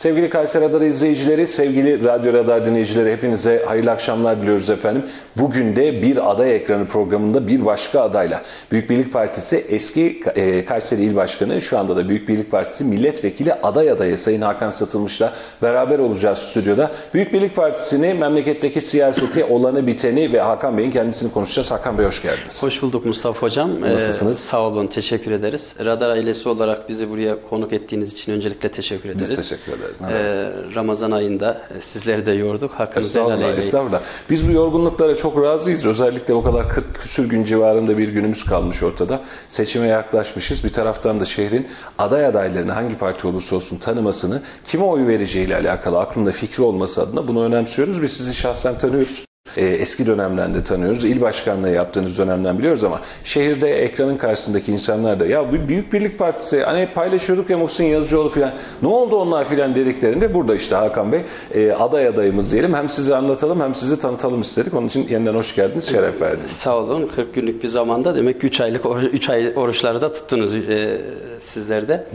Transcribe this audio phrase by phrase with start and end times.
[0.00, 5.02] Sevgili Kayseri Radar izleyicileri, sevgili Radyo Radar dinleyicileri hepinize hayırlı akşamlar diliyoruz efendim.
[5.36, 11.02] Bugün de bir aday ekranı programında bir başka adayla Büyük Birlik Partisi eski e, Kayseri
[11.02, 15.98] İl Başkanı şu anda da Büyük Birlik Partisi milletvekili aday adayı Sayın Hakan Satılmış'la beraber
[15.98, 16.90] olacağız stüdyoda.
[17.14, 21.70] Büyük Birlik Partisi'ni, memleketteki siyaseti, olanı biteni ve Hakan Bey'in kendisini konuşacağız.
[21.70, 22.62] Hakan Bey hoş geldiniz.
[22.62, 23.80] Hoş bulduk Mustafa Hocam.
[23.80, 24.36] Nasılsınız?
[24.36, 25.74] Ee, sağ olun, teşekkür ederiz.
[25.84, 29.30] Radar ailesi olarak bizi buraya konuk ettiğiniz için öncelikle teşekkür ederiz.
[29.30, 29.89] Biz teşekkür ederiz.
[30.10, 32.70] Ee, Ramazan ayında sizleri de yorduk.
[32.72, 33.58] Hakkınızı helal Estağfurullah, eyleyin.
[33.58, 34.00] estağfurullah.
[34.30, 35.86] Biz bu yorgunluklara çok razıyız.
[35.86, 39.20] Özellikle o kadar 40 küsür gün civarında bir günümüz kalmış ortada.
[39.48, 40.64] Seçime yaklaşmışız.
[40.64, 45.98] Bir taraftan da şehrin aday adaylarını hangi parti olursa olsun tanımasını, kime oy vereceğiyle alakalı
[45.98, 48.02] aklında fikri olması adına bunu önemsiyoruz.
[48.02, 49.29] Biz sizi şahsen tanıyoruz.
[49.56, 51.04] Ee, eski dönemden de tanıyoruz.
[51.04, 56.18] İl başkanlığı yaptığınız dönemden biliyoruz ama şehirde ekranın karşısındaki insanlar da ya bu Büyük Birlik
[56.18, 61.12] Partisi hani paylaşıyorduk ya Muhsin Yazıcıoğlu filan ne oldu onlar filan dediklerinde burada işte Hakan
[61.12, 61.20] Bey
[61.54, 62.74] e, aday adayımız diyelim.
[62.74, 64.74] Hem sizi anlatalım hem sizi tanıtalım istedik.
[64.74, 66.50] Onun için yeniden hoş geldiniz, şeref verdiniz.
[66.50, 67.10] Sağ olun.
[67.16, 70.98] 40 günlük bir zamanda demek ki 3 aylık 3 ay oruçları da tuttunuz e,
[71.40, 72.06] sizler de.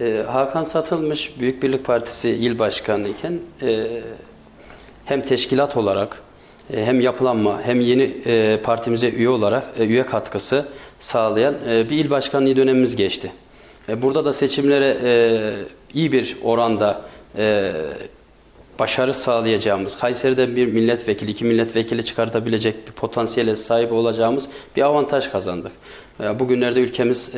[0.00, 3.86] E, Hakan Satılmış Büyük Birlik Partisi il başkanı iken e,
[5.04, 6.24] hem teşkilat olarak
[6.74, 10.66] hem yapılanma hem yeni e, partimize üye olarak e, üye katkısı
[11.00, 13.32] sağlayan e, bir il başkanlığı dönemimiz geçti.
[13.88, 15.52] E, burada da seçimlere e,
[15.94, 17.02] iyi bir oranda
[17.38, 17.72] e,
[18.78, 25.72] başarı sağlayacağımız, Kayseri'den bir milletvekili, iki milletvekili çıkartabilecek bir potansiyele sahip olacağımız bir avantaj kazandık.
[26.20, 27.32] E, Bugünlerde ülkemiz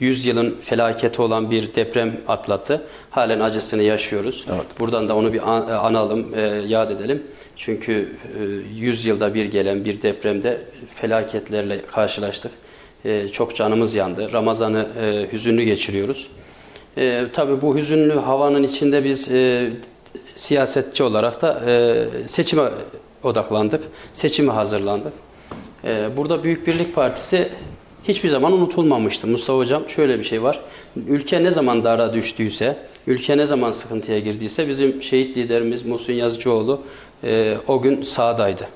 [0.00, 2.82] e, 100 yılın felaketi olan bir deprem atlattı.
[3.10, 4.44] Halen acısını yaşıyoruz.
[4.48, 4.66] Evet.
[4.80, 7.22] Buradan da onu bir an- analım, e, yad edelim.
[7.56, 8.08] Çünkü
[8.40, 10.60] e, 100 yılda bir gelen bir depremde
[10.94, 12.52] felaketlerle karşılaştık.
[13.04, 14.32] E, Çok canımız yandı.
[14.32, 16.28] Ramazan'ı e, hüzünlü geçiriyoruz.
[16.98, 19.70] E, tabii bu hüzünlü havanın içinde biz e,
[20.36, 22.62] siyasetçi olarak da e, seçime
[23.22, 23.82] odaklandık.
[24.12, 25.12] Seçime hazırlandık.
[25.84, 27.48] E, burada Büyük Birlik Partisi
[28.08, 29.26] hiçbir zaman unutulmamıştı.
[29.26, 30.60] Mustafa Hocam şöyle bir şey var.
[31.08, 36.80] Ülke ne zaman dara düştüyse, ülke ne zaman sıkıntıya girdiyse bizim şehit liderimiz Muhsin Yazıcıoğlu
[37.24, 38.68] e, o gün sahadaydı.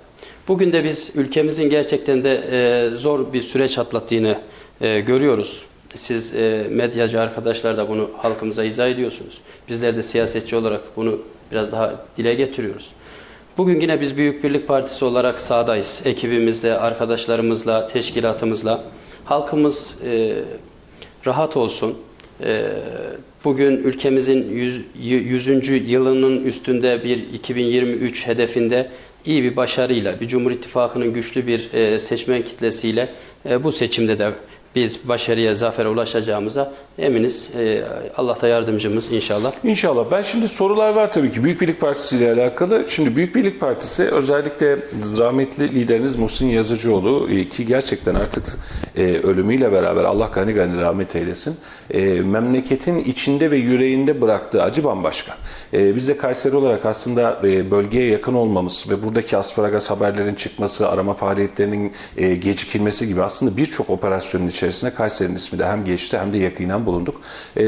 [0.48, 4.38] Bugün de biz ülkemizin gerçekten de e, zor bir süreç atlattığını
[4.80, 5.62] e, görüyoruz.
[5.94, 9.38] Siz e, medyacı arkadaşlar da bunu halkımıza izah ediyorsunuz.
[9.68, 11.18] Bizler de siyasetçi olarak bunu
[11.52, 12.90] biraz daha dile getiriyoruz.
[13.58, 16.00] Bugün yine biz Büyük Birlik Partisi olarak sahadayız.
[16.04, 18.84] Ekibimizle, arkadaşlarımızla, teşkilatımızla.
[19.24, 20.34] Halkımız e,
[21.26, 21.98] rahat olsun.
[22.44, 22.70] E,
[23.44, 24.84] bugün ülkemizin 100.
[24.98, 25.90] 100.
[25.90, 28.90] yılının üstünde bir 2023 hedefinde
[29.24, 33.08] iyi bir başarıyla, bir Cumhur İttifakı'nın güçlü bir e, seçmen kitlesiyle
[33.50, 34.32] e, bu seçimde de
[34.74, 37.48] biz başarıya, zafere ulaşacağımıza eminiz.
[37.58, 37.84] E,
[38.16, 39.52] Allah da yardımcımız inşallah.
[39.64, 40.04] İnşallah.
[40.10, 42.84] Ben şimdi sorular var tabii ki Büyük Birlik Partisi ile alakalı.
[42.88, 44.78] Şimdi Büyük Birlik Partisi özellikle
[45.18, 48.44] rahmetli lideriniz Muhsin Yazıcıoğlu e, ki gerçekten artık
[48.96, 51.56] e, ölümüyle beraber Allah gani gani rahmet eylesin.
[51.90, 55.36] E, memleketin içinde ve yüreğinde bıraktığı acı bambaşka.
[55.72, 60.88] E, biz de Kayseri olarak aslında e, bölgeye yakın olmamız ve buradaki asparagas haberlerin çıkması,
[60.88, 66.32] arama faaliyetlerinin e, gecikilmesi gibi aslında birçok operasyonun içerisinde Kayseri'nin ismi de hem geçti hem
[66.32, 67.20] de yakinen bulunduk.
[67.56, 67.64] E,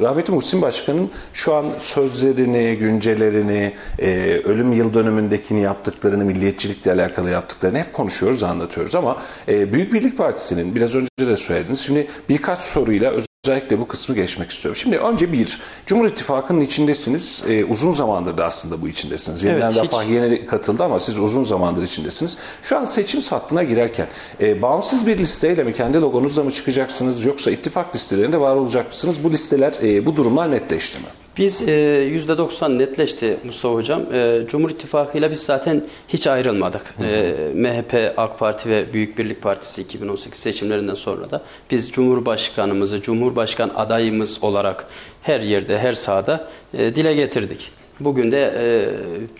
[0.00, 7.78] rahmetli Muhsin Başkan'ın şu an sözlerini, güncelerini, e, ölüm yıl dönümündekini yaptıklarını, milliyetçilikle alakalı yaptıklarını
[7.78, 11.80] hep konuşuyoruz, anlatıyoruz ama e, Büyük Birlik Partisi'nin biraz önce de söylediniz.
[11.80, 13.12] Şimdi birkaç soruyla
[13.44, 14.80] Özellikle bu kısmı geçmek istiyorum.
[14.82, 17.44] Şimdi önce bir, Cumhur İttifakı'nın içindesiniz.
[17.48, 19.42] Ee, uzun zamandır da aslında bu içindesiniz.
[19.42, 22.36] Yeniden Evet, hiç- Refah yeni katıldı ama siz uzun zamandır içindesiniz.
[22.62, 24.06] Şu an seçim sattına girerken
[24.40, 29.24] e, bağımsız bir listeyle mi, kendi logonuzla mı çıkacaksınız yoksa ittifak listelerinde var olacak mısınız?
[29.24, 31.04] Bu listeler, e, bu durumlar netleşti mi?
[31.36, 31.72] Biz e,
[32.16, 34.02] %90 netleşti Mustafa Hocam.
[34.12, 36.94] E, Cumhur İttifakı ile biz zaten hiç ayrılmadık.
[37.00, 43.70] E, MHP, AK Parti ve Büyük Birlik Partisi 2018 seçimlerinden sonra da biz Cumhurbaşkanımızı, Cumhurbaşkan
[43.76, 44.86] adayımız olarak
[45.22, 46.48] her yerde, her sahada
[46.78, 47.70] e, dile getirdik.
[48.00, 48.86] Bugün de e,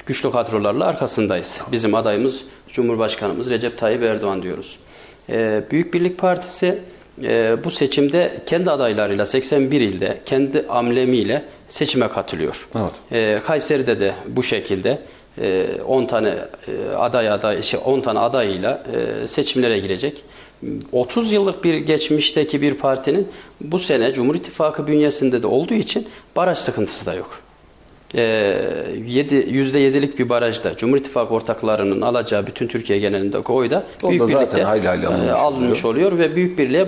[0.07, 1.61] güçlü kadrolarla arkasındayız.
[1.73, 4.79] Bizim adayımız Cumhurbaşkanımız Recep Tayyip Erdoğan diyoruz.
[5.29, 6.79] E, Büyük Birlik Partisi
[7.23, 12.69] e, bu seçimde kendi adaylarıyla 81 ilde kendi amlemiyle seçime katılıyor.
[12.77, 12.93] Evet.
[13.13, 14.99] E, Kayseri'de de bu şekilde
[15.41, 18.83] e, 10 tane e, aday aday şey 10 tane adayıyla
[19.23, 20.25] e, seçimlere girecek.
[20.93, 23.29] 30 yıllık bir geçmişteki bir partinin
[23.61, 27.39] bu sene Cumhur İttifakı bünyesinde de olduğu için baraj sıkıntısı da yok.
[28.17, 28.57] Ee,
[29.07, 34.41] yedi- %7'lik bir barajda Cumhur İttifakı ortaklarının alacağı bütün Türkiye genelindeki oy da Büyük zaten
[34.41, 36.87] Birlik'te hayli hayli alınmış e, alınmış oluyor ve Büyük Birliğe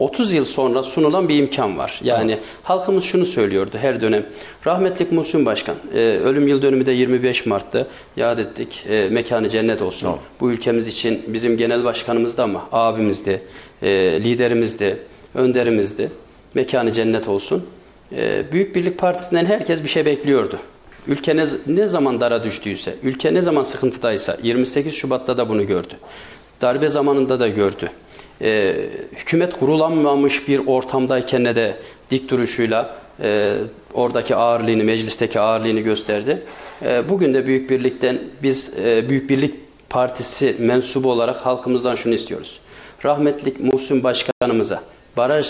[0.00, 2.00] 30 yıl sonra sunulan bir imkan var.
[2.04, 4.26] Yani halkımız şunu söylüyordu her dönem.
[4.66, 7.86] Rahmetlik Muhsin Başkan, e, ölüm yıl dönümü de 25 Mart'ta
[8.16, 8.86] yad ettik.
[8.90, 10.08] E, mekanı cennet olsun.
[10.08, 10.18] Evet.
[10.40, 13.40] Bu ülkemiz için bizim genel başkanımız da ama abimiz de,
[13.82, 13.90] e,
[14.24, 14.98] liderimiz de,
[15.34, 16.08] önderimiz de
[16.54, 17.66] mekanı cennet olsun.
[18.16, 20.58] E, Büyük Birlik Partisi'nden herkes bir şey bekliyordu.
[21.06, 25.94] Ülke ne, ne zaman dara düştüyse, ülke ne zaman sıkıntıdaysa 28 Şubat'ta da bunu gördü.
[26.62, 27.90] Darbe zamanında da gördü.
[28.42, 28.74] E,
[29.16, 31.76] hükümet kurulanmamış bir ortamdayken de
[32.10, 33.54] dik duruşuyla e,
[33.94, 36.42] oradaki ağırlığını, meclisteki ağırlığını gösterdi.
[36.82, 39.54] E, bugün de Büyük Birlik'ten biz e, Büyük Birlik
[39.90, 42.60] Partisi mensubu olarak halkımızdan şunu istiyoruz.
[43.04, 44.82] Rahmetlik Muhsin Başkanımıza
[45.16, 45.46] baraj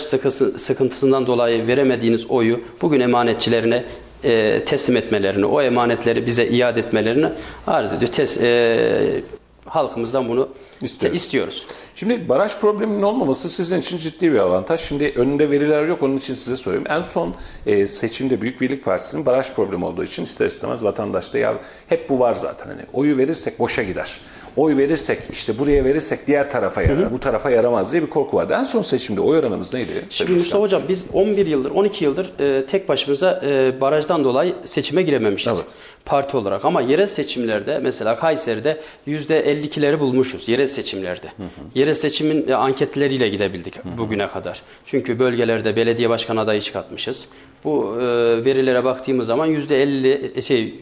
[0.57, 3.85] sıkıntısından dolayı veremediğiniz oyu bugün emanetçilerine
[4.25, 7.27] e, teslim etmelerini, o emanetleri bize iade etmelerini
[7.67, 8.13] arz ediyor.
[8.13, 9.23] Tes, e,
[9.65, 10.49] halkımızdan bunu
[10.83, 11.21] İstiyoruz.
[11.21, 11.67] istiyoruz.
[12.01, 14.81] Şimdi baraj probleminin olmaması sizin için ciddi bir avantaj.
[14.81, 16.85] Şimdi önünde veriler yok onun için size sorayım.
[16.89, 17.35] En son
[17.67, 21.55] e, seçimde Büyük Birlik Partisi'nin baraj problemi olduğu için ister istemez vatandaşta ya
[21.89, 22.67] hep bu var zaten.
[22.67, 24.21] Hani oyu verirsek boşa gider.
[24.57, 27.13] Oy verirsek işte buraya verirsek diğer tarafa yarar.
[27.13, 28.57] Bu tarafa yaramaz diye bir korku vardı.
[28.61, 30.05] En son seçimde oy oranımız neydi?
[30.11, 35.03] Şimdi Mustafa Hocam biz 11 yıldır, 12 yıldır e, tek başımıza e, barajdan dolayı seçime
[35.03, 35.53] girememişiz.
[35.57, 35.67] Evet.
[36.05, 41.27] Parti olarak ama yerel seçimlerde mesela Kayseri'de %52'leri bulmuşuz yerel seçimlerde.
[41.75, 44.63] Yerel seçimin e, anketleriyle gidebildik bugüne kadar.
[44.85, 47.29] Çünkü bölgelerde belediye başkan adayı çıkartmışız.
[47.65, 48.05] Bu e,
[48.45, 50.75] verilere baktığımız zaman %50 e, şey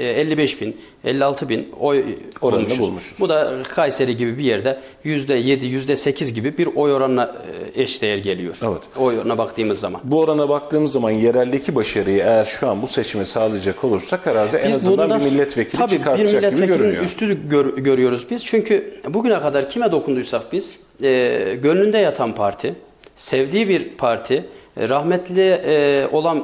[0.00, 2.04] 55 bin, 56 bin oy
[2.40, 2.80] Oranını bulmuşuz.
[2.80, 3.20] bulmuşuz.
[3.20, 7.34] Bu da Kayseri gibi bir yerde %7, %8 gibi bir oy oranına
[7.76, 8.56] e, eşdeğer geliyor.
[8.62, 8.82] Evet.
[8.98, 10.00] Oy oranına baktığımız zaman.
[10.04, 14.72] Bu orana baktığımız zaman yereldeki başarıyı eğer şu an bu seçime sağlayacak olursak herhalde en
[14.72, 17.04] azından bundan- bir milletvekili tabii, çıkartacak bir gibi görünüyor.
[17.04, 18.44] üstü gör- görüyoruz biz.
[18.46, 22.74] Çünkü bugüne kadar kime dokunduysak biz, e, gönlünde yatan parti,
[23.16, 24.44] sevdiği bir parti, e,
[24.78, 26.42] rahmetli e, olan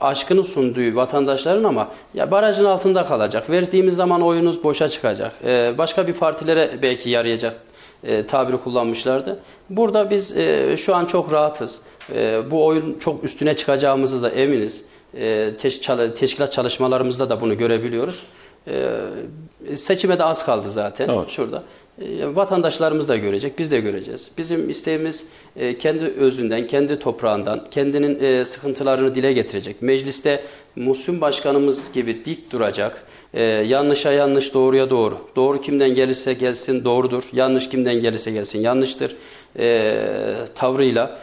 [0.00, 3.50] aşkını sunduğu vatandaşların ama ya barajın altında kalacak.
[3.50, 5.32] Verdiğimiz zaman oyunuz boşa çıkacak.
[5.44, 7.56] E, başka bir partilere belki yarayacak
[8.04, 9.38] e, tabiri kullanmışlardı.
[9.70, 11.78] Burada biz e, şu an çok rahatız.
[12.14, 14.82] E, bu oyun çok üstüne çıkacağımızı da eminiz.
[15.14, 15.50] E,
[16.16, 18.22] teşkilat çalışmalarımızda da bunu görebiliyoruz.
[18.68, 21.30] E, seçime de az kaldı zaten Evet.
[21.30, 21.62] şurada.
[22.00, 24.30] E, vatandaşlarımız da görecek, biz de göreceğiz.
[24.38, 25.24] Bizim isteğimiz
[25.56, 29.82] e, kendi özünden, kendi toprağından, kendinin e, sıkıntılarını dile getirecek.
[29.82, 30.44] Mecliste
[30.76, 33.06] Muhsin Başkanımız gibi dik duracak.
[33.66, 35.18] Yanlışa yanlış, doğruya doğru.
[35.36, 37.22] Doğru kimden gelirse gelsin doğrudur.
[37.32, 39.16] Yanlış kimden gelirse gelsin yanlıştır.
[40.54, 41.18] Tavrıyla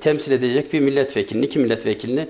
[0.00, 2.28] temsil edecek bir milletvekilini, iki milletvekilini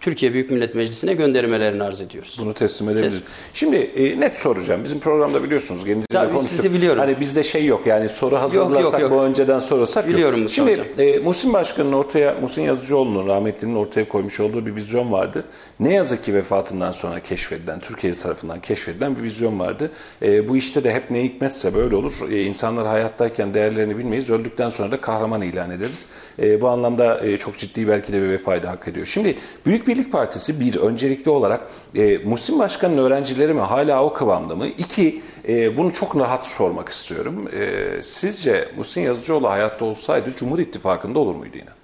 [0.00, 2.36] Türkiye Büyük Millet Meclisi'ne göndermelerini arz ediyoruz.
[2.40, 3.22] Bunu teslim edebiliriz.
[3.52, 4.84] Şimdi e, net soracağım.
[4.84, 6.56] Bizim programda biliyorsunuz Tabii, konuştuk.
[6.56, 6.98] sizi biliyorum.
[6.98, 9.10] Hani bizde şey yok yani soru hazırlasak yok.
[9.10, 10.50] bu önceden sorulsak Biliyorum yok.
[10.50, 10.86] Şimdi Hocam.
[10.98, 15.44] e, Muhsin Başkan'ın ortaya, Muhsin Yazıcıoğlu'nun rahmetlinin ortaya koymuş olduğu bir vizyon vardı.
[15.80, 19.90] Ne yazık ki vefatından sonra keşfedilen, Türkiye tarafından keşfedilen bir vizyon vardı.
[20.22, 22.12] E, bu işte de hep ne hikmetse böyle olur.
[22.30, 24.30] E, insanlar hayattayken değerlerini bilmeyiz.
[24.30, 26.06] Öldükten sonra da kahraman ilan ederiz.
[26.42, 29.06] E, bu anlamda e, çok ciddi belki de bir vefayı hak ediyor.
[29.06, 29.36] Şimdi
[29.66, 34.66] Büyük Birlik Partisi bir öncelikli olarak e, Muhsin Başkan'ın öğrencileri mi hala o kıvamda mı?
[34.66, 37.48] İki, e, bunu çok rahat sormak istiyorum.
[37.52, 41.78] E, sizce Muhsin Yazıcıoğlu hayatta olsaydı Cumhur İttifakı'nda olur muydu yine?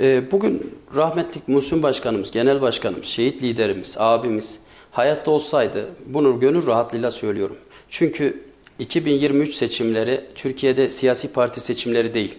[0.00, 4.54] Ee, Bugün rahmetlik Muhsin Başkanımız, Genel Başkanımız, şehit liderimiz, abimiz
[4.90, 7.56] hayatta olsaydı bunu gönül rahatlığıyla söylüyorum.
[7.88, 8.42] Çünkü
[8.78, 12.34] 2023 seçimleri Türkiye'de siyasi parti seçimleri değil.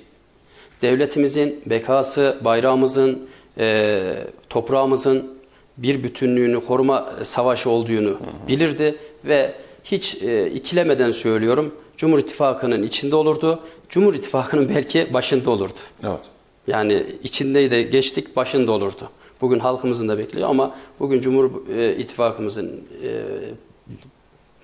[0.81, 4.01] Devletimizin bekası, bayrağımızın, e,
[4.49, 5.37] toprağımızın
[5.77, 8.95] bir bütünlüğünü koruma savaşı olduğunu bilirdi
[9.25, 13.59] ve hiç e, ikilemeden söylüyorum Cumhur İttifakı'nın içinde olurdu.
[13.89, 15.79] Cumhur İttifakı'nın belki başında olurdu.
[16.03, 16.19] Evet.
[16.67, 19.09] Yani içindeydi geçtik başında olurdu.
[19.41, 23.23] Bugün halkımızın da bekliyor ama bugün Cumhur e, İttifakımızın e,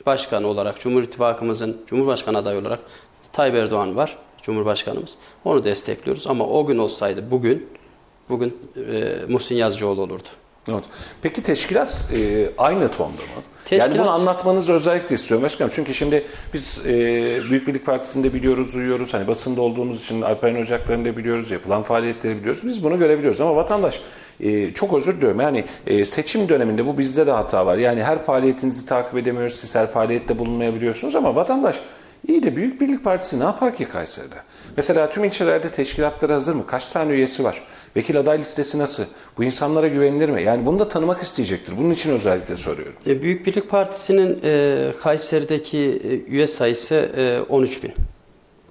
[0.06, 2.80] başkanı olarak, Cumhur İttifakımızın Cumhurbaşkanı adayı olarak
[3.34, 5.12] Tayyip Erdoğan var, Cumhurbaşkanımız.
[5.46, 7.68] Onu destekliyoruz ama o gün olsaydı bugün,
[8.34, 8.58] bugün
[8.94, 10.28] e, Muhsin Yazıcıoğlu olurdu.
[10.72, 10.84] Evet.
[11.22, 13.18] Peki teşkilat e, aynı tonda mı?
[13.66, 15.72] Teşkilat- Yani bunu anlatmanızı özellikle istiyorum başkanım.
[15.76, 16.92] Çünkü şimdi biz e,
[17.50, 19.14] Büyük Birlik Partisi'nde biliyoruz, duyuyoruz.
[19.14, 22.62] Hani basında olduğumuz için Alperen Ocakları'nda da biliyoruz, yapılan faaliyetleri biliyoruz.
[22.66, 24.02] Biz bunu görebiliyoruz ama vatandaş
[24.40, 25.40] e, çok özür diliyorum.
[25.42, 27.78] Yani e, seçim döneminde bu bizde de hata var.
[27.78, 29.56] Yani her faaliyetinizi takip edemiyoruz.
[29.56, 31.80] Siz her faaliyette bulunmayabiliyorsunuz ama vatandaş
[32.28, 34.36] İyi de Büyük Birlik Partisi ne yapar ki Kayseri'de?
[34.78, 36.68] Mesela tüm ilçelerde teşkilatları hazır mı?
[36.68, 37.64] Kaç tane üyesi var?
[37.96, 39.04] Vekil aday listesi nasıl?
[39.38, 40.44] Bu insanlara güvenilir mi?
[40.44, 41.78] Yani bunu da tanımak isteyecektir.
[41.78, 42.94] Bunun için özellikle soruyorum.
[43.08, 47.94] E, Büyük Birlik Partisi'nin e, Kayseri'deki e, üye sayısı e, 13 bin.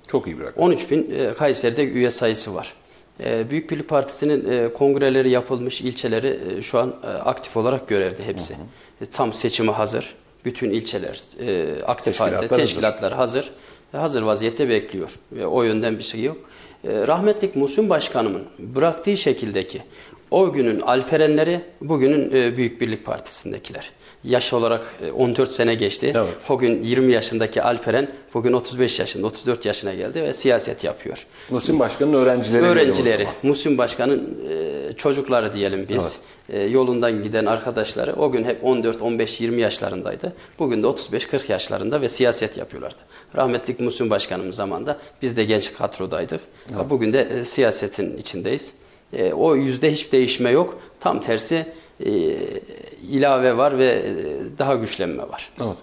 [0.09, 0.64] Çok iyi bir rakam.
[0.64, 2.75] 13 bin e, Kayseri'de üye sayısı var.
[3.25, 8.26] E, Büyük Birlik Partisi'nin e, kongreleri yapılmış ilçeleri e, şu an e, aktif olarak görevde
[8.26, 8.54] hepsi.
[9.00, 10.14] E, tam seçime hazır.
[10.45, 12.49] Bütün ilçeler e, aktif Teşkilatlar halde.
[12.49, 12.67] hazır.
[12.67, 13.51] Teşkilatlar hazır.
[13.95, 15.11] E, hazır vaziyette bekliyor.
[15.39, 16.37] E, o yönden bir şey yok.
[16.85, 19.83] E, rahmetlik Muhsin Başkanımın bıraktığı şekildeki
[20.33, 23.91] o günün Alperenleri bugünün e, Büyük Birlik Partisi'ndekiler.
[24.25, 26.13] Yaş olarak e, 14 sene geçti.
[26.17, 26.29] Evet.
[26.49, 31.27] O gün 20 yaşındaki Alperen bugün 35 yaşında, 34 yaşına geldi ve siyaset yapıyor.
[31.51, 32.63] Muhsin Başkan'ın öğrencileri.
[32.63, 33.29] Öğrencileri.
[33.43, 36.07] Muhsin Başkan'ın e, çocukları diyelim biz.
[36.07, 36.11] E,
[36.71, 40.33] yolundan giden arkadaşları o gün hep 14, 15, 20 yaşlarındaydı.
[40.59, 42.97] Bugün de 35, 40 yaşlarında ve siyaset yapıyorlardı.
[43.37, 46.41] Rahmetlik Muhsin Başkanımız zamanında biz de genç kadrodaydık.
[46.91, 48.73] Bugün de e, siyasetin içindeyiz.
[49.13, 50.79] E, o yüzde hiç değişme yok.
[51.01, 51.67] Tam tersi
[52.07, 52.11] e,
[53.11, 54.03] ilave var ve e,
[54.59, 55.51] daha güçlenme var.
[55.61, 55.79] Evet.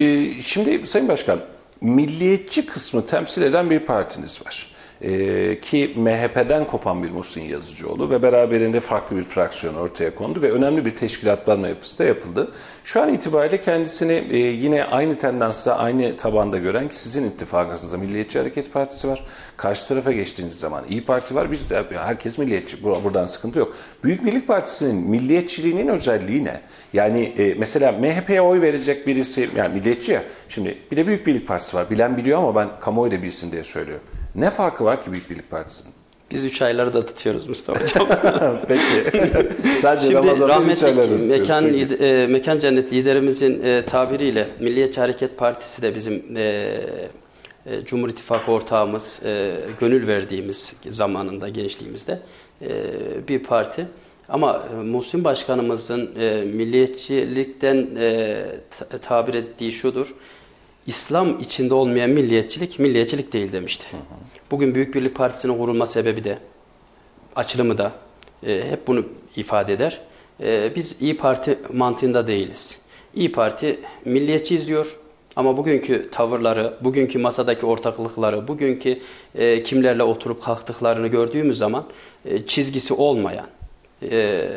[0.00, 1.40] Ee, şimdi Sayın Başkan,
[1.80, 4.75] milliyetçi kısmı temsil eden bir partiniz var.
[5.02, 10.52] Ee, ki MHP'den kopan bir Muhsin Yazıcıoğlu ve beraberinde farklı bir fraksiyon ortaya kondu ve
[10.52, 12.52] önemli bir teşkilatlanma yapısı da yapıldı.
[12.84, 18.38] Şu an itibariyle kendisini e, yine aynı tendansta, aynı tabanda gören ki sizin ittifakınızda Milliyetçi
[18.38, 19.24] Hareket Partisi var.
[19.56, 21.52] Karşı tarafa geçtiğiniz zaman İyi Parti var.
[21.52, 22.76] Biz de herkes milliyetçi.
[22.76, 23.74] Bur- Buradan sıkıntı yok.
[24.04, 26.60] Büyük Birlik Partisi'nin milliyetçiliğinin özelliği ne?
[26.92, 30.22] Yani e, mesela MHP'ye oy verecek birisi, yani milliyetçi ya.
[30.48, 31.90] Şimdi bir de Büyük Birlik Partisi var.
[31.90, 34.04] Bilen biliyor ama ben kamuoyu da bilsin diye söylüyorum.
[34.36, 35.92] Ne farkı var ki Büyük Birlik Partisi'nin?
[36.30, 38.08] Biz üç ayları da tutuyoruz Mustafa Hocam.
[38.68, 39.20] Peki.
[39.80, 46.36] Sadece Şimdi rahmetli mekan, e, mekan cennet liderimizin e, tabiriyle Milliyetçi Hareket Partisi de bizim
[46.36, 46.42] e,
[47.66, 52.20] e, Cumhur İttifakı ortağımız, e, gönül verdiğimiz zamanında gençliğimizde
[52.62, 52.68] e,
[53.28, 53.86] bir parti.
[54.28, 58.44] Ama e, Muhsin Başkanımızın e, milliyetçilikten e,
[58.78, 60.14] ta- tabir ettiği şudur.
[60.86, 63.86] İslam içinde olmayan milliyetçilik, milliyetçilik değil demişti.
[64.50, 66.38] Bugün Büyük Birlik Partisi'nin kurulma sebebi de
[67.36, 67.92] açılımı da
[68.46, 69.04] e, hep bunu
[69.36, 70.00] ifade eder.
[70.40, 72.78] E, biz İyi Parti mantığında değiliz.
[73.14, 74.96] İyi Parti milliyetçi izliyor
[75.36, 78.98] ama bugünkü tavırları, bugünkü masadaki ortaklıkları, bugünkü
[79.34, 81.84] e, kimlerle oturup kalktıklarını gördüğümüz zaman
[82.24, 83.46] e, çizgisi olmayan
[84.02, 84.48] e,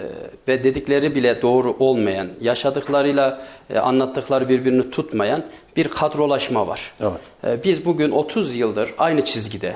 [0.47, 5.43] ve dedikleri bile doğru olmayan, yaşadıklarıyla e, anlattıkları birbirini tutmayan
[5.75, 6.93] bir kadrolaşma var.
[7.01, 7.21] Evet.
[7.43, 9.75] E, biz bugün 30 yıldır aynı çizgide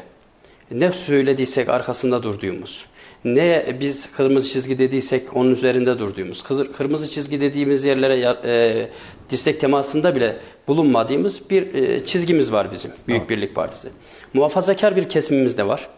[0.71, 2.85] ne söylediysek arkasında durduğumuz,
[3.25, 6.43] ne biz kırmızı çizgi dediysek onun üzerinde durduğumuz,
[6.77, 8.87] kırmızı çizgi dediğimiz yerlere e,
[9.29, 13.87] dirsek temasında bile bulunmadığımız bir e, çizgimiz var bizim Büyük Birlik Partisi.
[14.33, 15.89] Muhafazakar bir kesimimiz de var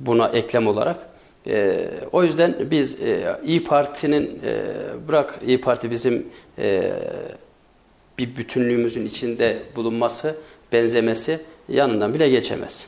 [0.00, 1.09] buna eklem olarak.
[1.46, 4.62] E, o yüzden biz e, İyi Parti'nin e,
[5.08, 6.26] bırak İyi Parti bizim
[6.58, 6.92] e,
[8.18, 10.34] bir bütünlüğümüzün içinde bulunması,
[10.72, 12.86] benzemesi yanından bile geçemez.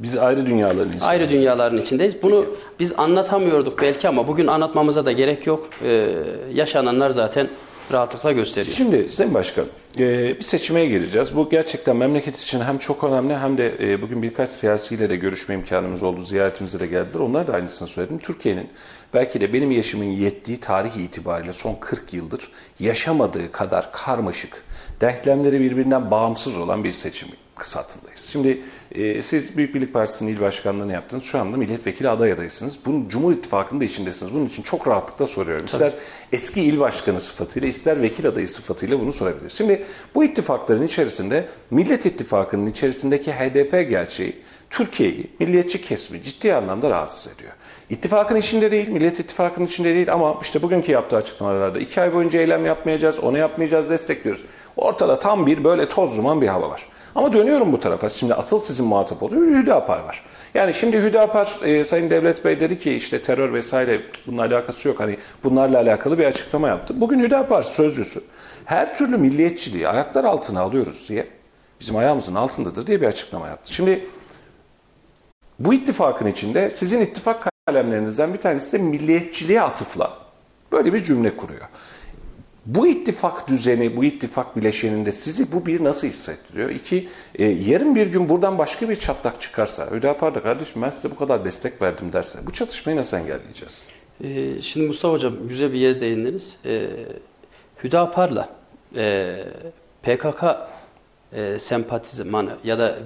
[0.00, 1.08] Biz ayrı dünyaların insanlarız.
[1.08, 2.22] Ayrı dünyaların içindeyiz.
[2.22, 2.46] Bunu
[2.80, 5.68] biz anlatamıyorduk belki ama bugün anlatmamıza da gerek yok.
[5.84, 6.06] Ee,
[6.54, 7.48] yaşananlar zaten
[7.92, 8.76] rahatlıkla gösteriyor.
[8.76, 9.66] Şimdi Sayın Başkan,
[9.98, 11.36] e, bir seçime gireceğiz.
[11.36, 15.54] Bu gerçekten memleket için hem çok önemli hem de e, bugün birkaç siyasiyle de görüşme
[15.54, 16.20] imkanımız oldu.
[16.20, 17.20] Ziyaretimize de geldiler.
[17.20, 18.18] Onlar da aynısını söyledim.
[18.18, 18.68] Türkiye'nin
[19.14, 24.64] belki de benim yaşımın yettiği tarih itibariyle son 40 yıldır yaşamadığı kadar karmaşık,
[25.00, 28.20] denklemleri birbirinden bağımsız olan bir seçim kısatındayız.
[28.20, 28.62] Şimdi
[28.94, 31.24] e, siz Büyük Birlik Partisi'nin il başkanlığını yaptınız.
[31.24, 32.78] Şu anda milletvekili aday adaysınız.
[32.86, 34.34] Bunun Cumhur İttifakı'nın da içindesiniz.
[34.34, 35.66] Bunun için çok rahatlıkla soruyorum.
[35.66, 35.92] İster
[36.32, 39.52] eski il başkanı sıfatıyla ister vekil adayı sıfatıyla bunu sorabiliriz.
[39.52, 44.36] Şimdi bu ittifakların içerisinde Millet İttifakı'nın içerisindeki HDP gerçeği
[44.70, 47.52] Türkiye'yi, milliyetçi kesimi ciddi anlamda rahatsız ediyor.
[47.90, 52.40] İttifakın içinde değil, Millet İttifakı'nın içinde değil ama işte bugünkü yaptığı açıklamalarda iki ay boyunca
[52.40, 54.44] eylem yapmayacağız, onu yapmayacağız, destekliyoruz.
[54.76, 56.86] Ortada tam bir böyle toz duman bir hava var.
[57.14, 58.08] Ama dönüyorum bu tarafa.
[58.08, 60.24] Şimdi asıl sizin muhatap oluyor Hüdapar var.
[60.54, 65.00] Yani şimdi Hüdapar e, Sayın Devlet Bey dedi ki işte terör vesaire bununla alakası yok.
[65.00, 67.00] Hani bunlarla alakalı bir açıklama yaptı.
[67.00, 68.22] Bugün Hüdapar sözcüsü
[68.64, 71.26] her türlü milliyetçiliği ayaklar altına alıyoruz diye
[71.80, 73.74] bizim ayağımızın altındadır diye bir açıklama yaptı.
[73.74, 74.06] Şimdi
[75.58, 80.12] bu ittifakın içinde sizin ittifak kalemlerinizden bir tanesi de milliyetçiliğe atıfla
[80.72, 81.68] böyle bir cümle kuruyor.
[82.66, 86.70] Bu ittifak düzeni, bu ittifak bileşeninde sizi bu bir nasıl hissettiriyor?
[86.70, 91.10] İki, e, yarın bir gün buradan başka bir çatlak çıkarsa, Hüdapar da kardeşim ben size
[91.10, 93.80] bu kadar destek verdim derse, bu çatışmayı nasıl engelleyeceğiz?
[94.24, 96.56] Ee, şimdi Mustafa Hocam güzel bir yere değindiniz.
[96.64, 96.86] Ee,
[97.84, 98.48] Hüdapar'la
[98.96, 99.36] e,
[100.02, 100.44] PKK
[101.32, 102.98] e, sempatizmanı ya da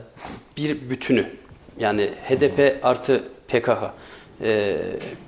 [0.57, 1.31] bir bütünü
[1.79, 3.93] yani HDP artı PKK
[4.43, 4.77] e,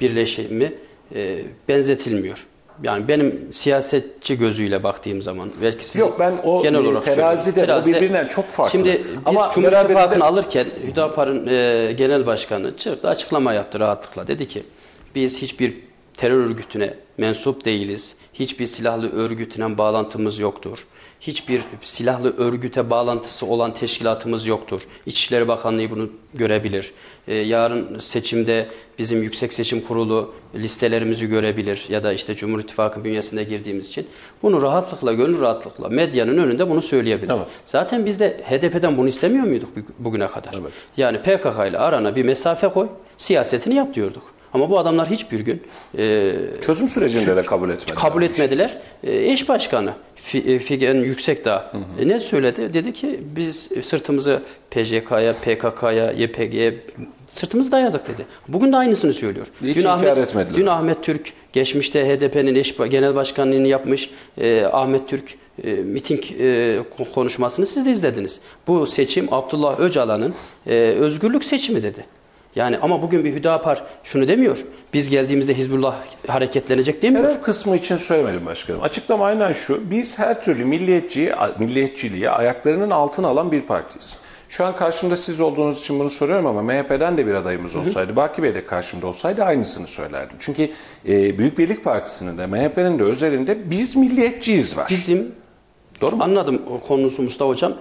[0.00, 0.73] birleşimi
[1.14, 2.47] e, benzetilmiyor.
[2.83, 7.52] Yani benim siyasetçi gözüyle baktığım zaman belki sizin Yok, ben o, genel e, olarak terazide,
[7.61, 7.83] söylüyorum.
[7.85, 8.71] o birbirinden çok farklı.
[8.71, 14.26] Şimdi biz Ama Cumhur beraberinde- İttifakı'nı alırken Hüdapar'ın e, genel başkanı çıktı açıklama yaptı rahatlıkla.
[14.26, 14.62] Dedi ki
[15.14, 15.75] biz hiçbir
[16.16, 18.14] terör örgütüne mensup değiliz.
[18.35, 20.87] Hiçbir silahlı örgütüne bağlantımız yoktur.
[21.20, 24.88] Hiçbir silahlı örgüte bağlantısı olan teşkilatımız yoktur.
[25.06, 26.92] İçişleri Bakanlığı bunu görebilir.
[27.28, 28.68] Ee, yarın seçimde
[28.99, 34.06] bizim Yüksek Seçim Kurulu listelerimizi görebilir ya da işte Cumhur İttifakı bünyesinde girdiğimiz için
[34.42, 37.32] bunu rahatlıkla, gönül rahatlıkla medyanın önünde bunu söyleyebilir.
[37.32, 37.46] Evet.
[37.64, 39.68] Zaten biz de HDP'den bunu istemiyor muyduk
[39.99, 40.54] bugüne kadar?
[40.61, 40.73] Evet.
[40.96, 44.36] Yani PKK ile arana bir mesafe koy, siyasetini yap diyorduk.
[44.54, 45.62] Ama bu adamlar hiçbir gün
[45.98, 46.32] e,
[46.66, 47.96] Çözüm sürecinde de kabul etmediler.
[47.96, 48.78] kabul etmediler.
[49.04, 49.92] E, eş başkanı
[50.34, 52.74] e, Figen Yüksekdağ e, ne söyledi?
[52.74, 56.74] Dedi ki biz sırtımızı PJK'ya, PKK'ya, YPG'ye
[57.26, 58.26] sırtımızı dayadık dedi.
[58.48, 59.46] Bugün de aynısını söylüyor.
[59.62, 60.56] Hiç inkar etmediler.
[60.56, 64.10] Dün Ahmet Türk geçmişte HDP'nin genel başkanlığını yapmış.
[64.38, 65.34] E, Ahmet Türk
[65.64, 66.34] e, miting e,
[66.98, 68.40] ko- konuşmasını siz de izlediniz.
[68.66, 70.34] Bu seçim Abdullah Öcalan'ın
[70.66, 72.04] e, özgürlük seçimi dedi.
[72.56, 74.58] Yani ama bugün bir Hüdapar şunu demiyor.
[74.92, 75.96] Biz geldiğimizde Hizbullah
[76.28, 77.25] hareketlenecek demiyor.
[77.25, 78.82] Terör kısmı için söylemedim başkanım.
[78.82, 79.90] Açıklama aynen şu.
[79.90, 84.16] Biz her türlü milliyetçiyi, milliyetçiliği ayaklarının altına alan bir partiyiz.
[84.48, 88.42] Şu an karşımda siz olduğunuz için bunu soruyorum ama MHP'den de bir adayımız olsaydı, Baki
[88.42, 90.36] Bey de karşımda olsaydı aynısını söylerdim.
[90.40, 90.70] Çünkü
[91.08, 94.86] e, Büyük Birlik Partisi'nin de MHP'nin de özelinde biz milliyetçiyiz var.
[94.90, 95.34] Bizim
[96.00, 96.22] Doğru mu?
[96.25, 97.72] anladım konusu Mustafa Hocam.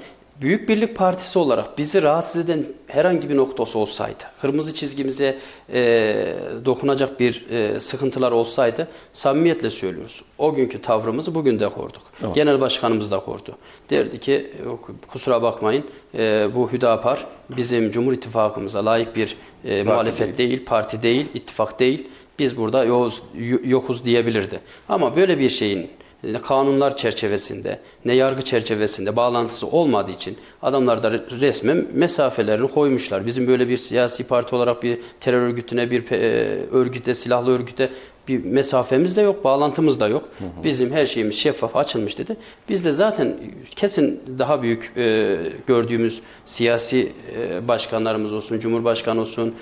[0.42, 5.38] Büyük Birlik Partisi olarak bizi rahatsız eden herhangi bir noktası olsaydı, kırmızı çizgimize
[5.74, 10.24] e, dokunacak bir e, sıkıntılar olsaydı samimiyetle söylüyoruz.
[10.38, 12.02] O günkü tavrımızı bugün de koruduk.
[12.24, 12.36] Evet.
[12.36, 13.56] Genel Başkanımız da korudu.
[13.90, 14.54] Derdi ki
[15.08, 15.84] kusura bakmayın
[16.18, 20.66] e, bu Hüdapar bizim Cumhur İttifakımıza layık bir e, muhalefet değil.
[20.66, 22.08] parti değil, ittifak değil.
[22.40, 23.22] Biz burada yokuz,
[23.66, 24.60] yokuz diyebilirdi.
[24.90, 25.90] Ama böyle bir şeyin
[26.34, 33.26] kanunlar çerçevesinde ne yargı çerçevesinde bağlantısı olmadığı için adamlar da resmen mesafelerini koymuşlar.
[33.26, 36.18] Bizim böyle bir siyasi parti olarak bir terör örgütüne, bir e,
[36.72, 37.90] örgüte, silahlı örgüte
[38.28, 40.30] bir mesafemiz de yok, bağlantımız da yok.
[40.64, 42.38] Bizim her şeyimiz şeffaf, açılmış dedi.
[42.70, 43.36] Biz de zaten
[43.76, 49.56] kesin daha büyük e, gördüğümüz siyasi e, başkanlarımız olsun, Cumhurbaşkanı olsun,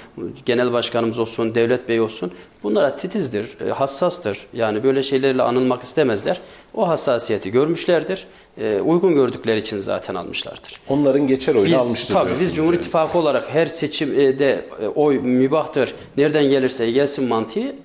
[0.46, 2.32] genel başkanımız olsun, devlet bey olsun
[2.64, 4.38] bunlara titizdir, e, hassastır.
[4.54, 6.40] Yani böyle şeylerle anılmak istemezler.
[6.74, 8.28] O hassasiyeti görmüşlerdir.
[8.58, 10.80] E, uygun gördükleri için zaten almışlardır.
[10.88, 12.82] Onların geçer oyunu Biz, almıştır tabii biz Cumhur yani.
[12.82, 17.76] İttifakı olarak her seçimde e, oy mübahtır, nereden gelirse gelsin mantığı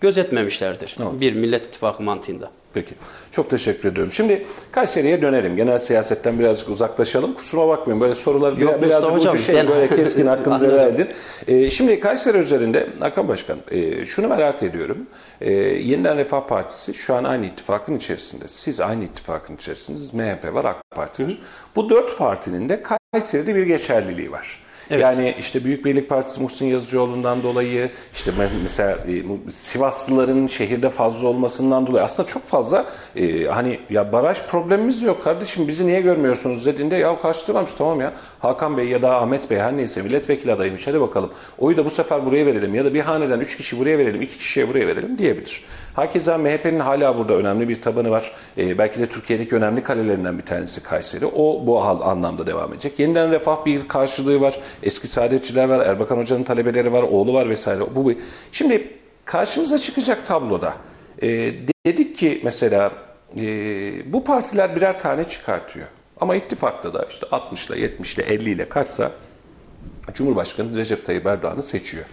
[0.00, 0.96] gözetmemişlerdir.
[1.00, 1.20] Evet.
[1.20, 2.50] Bir Millet İttifakı mantığında.
[2.74, 2.94] Peki.
[3.30, 4.12] Çok teşekkür ediyorum.
[4.12, 5.56] Şimdi Kayseri'ye dönelim.
[5.56, 7.34] Genel siyasetten birazcık uzaklaşalım.
[7.34, 10.68] Kusura bakmayın böyle soruları Yok, biraz, birazcık Mustafa ucu hocam, şey ben- böyle keskin hakkınızı
[10.74, 11.08] verdin.
[11.48, 14.98] Ee, şimdi Kayseri üzerinde Hakan Başkan e, şunu merak ediyorum.
[15.40, 18.48] E, Yeniden Refah Partisi şu an aynı ittifakın içerisinde.
[18.48, 20.14] Siz aynı ittifakın içerisindesiniz.
[20.14, 21.38] MHP var, AK Parti var.
[21.76, 22.82] Bu dört partinin de
[23.12, 24.65] Kayseri'de bir geçerliliği var.
[24.90, 25.02] Evet.
[25.02, 31.28] Yani işte Büyük Birlik Partisi Muhsin Yazıcıoğlu'ndan dolayı, işte me- mesela e, Sivaslıların şehirde fazla
[31.28, 36.66] olmasından dolayı aslında çok fazla e, hani ya baraj problemimiz yok kardeşim bizi niye görmüyorsunuz
[36.66, 40.86] dediğinde ya karşılamış tamam ya Hakan Bey ya da Ahmet Bey her neyse milletvekili adayıymış
[40.86, 43.98] hadi bakalım oyu da bu sefer buraya verelim ya da bir haneden 3 kişi buraya
[43.98, 45.64] verelim 2 kişiye buraya verelim diyebilir.
[45.96, 48.32] Hakeza MHP'nin hala burada önemli bir tabanı var.
[48.58, 51.26] E, belki de Türkiye'deki önemli kalelerinden bir tanesi Kayseri.
[51.26, 52.98] O bu anlamda devam edecek.
[52.98, 54.58] Yeniden Refah bir karşılığı var.
[54.82, 55.86] Eski Saadetçiler var.
[55.86, 57.02] Erbakan Hoca'nın talebeleri var.
[57.02, 57.80] Oğlu var vesaire.
[57.96, 58.12] Bu.
[58.52, 58.92] Şimdi
[59.24, 60.74] karşımıza çıkacak tabloda
[61.22, 61.28] e,
[61.86, 62.92] dedik ki mesela
[63.36, 65.86] e, bu partiler birer tane çıkartıyor.
[66.20, 69.10] Ama ittifakta da işte 60 ile 70 ile 50 ile kaçsa
[70.14, 72.04] Cumhurbaşkanı Recep Tayyip Erdoğan'ı seçiyor.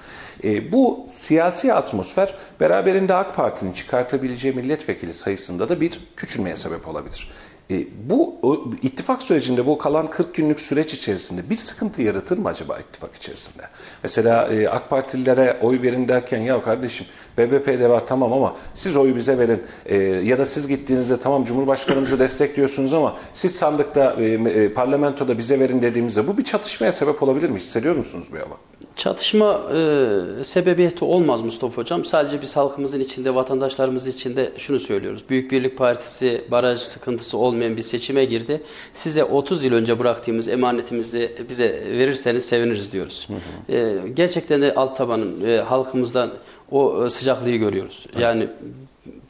[0.43, 7.29] E, bu siyasi atmosfer beraberinde AK Parti'nin çıkartabileceği milletvekili sayısında da bir küçülmeye sebep olabilir.
[7.71, 12.47] E, bu o, ittifak sürecinde bu kalan 40 günlük süreç içerisinde bir sıkıntı yaratır mı
[12.47, 13.63] acaba ittifak içerisinde?
[14.03, 19.15] Mesela e, AK Partililere oy verin derken ya kardeşim BBP'de var tamam ama siz oyu
[19.15, 24.73] bize verin E, ya da siz gittiğinizde tamam Cumhurbaşkanımızı destekliyorsunuz ama siz sandıkta e, e,
[24.73, 27.59] parlamentoda bize verin dediğimizde bu bir çatışmaya sebep olabilir mi?
[27.59, 28.57] Hissediyor musunuz bu ama?
[28.95, 32.05] Çatışma e, sebebiyeti olmaz Mustafa Hocam.
[32.05, 35.23] Sadece biz halkımızın içinde, vatandaşlarımız içinde şunu söylüyoruz.
[35.29, 38.61] Büyük Birlik Partisi baraj sıkıntısı olmayan bir seçime girdi.
[38.93, 43.27] Size 30 yıl önce bıraktığımız emanetimizi bize verirseniz seviniriz diyoruz.
[43.69, 46.31] E, gerçekten de alt tabanın e, halkımızdan
[46.73, 48.05] o e, sıcaklığı görüyoruz.
[48.19, 48.47] Yani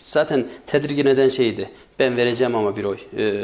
[0.04, 1.70] zaten tedirgin eden şeydi.
[2.00, 2.98] Ben vereceğim ama bir oy.
[3.18, 3.44] E,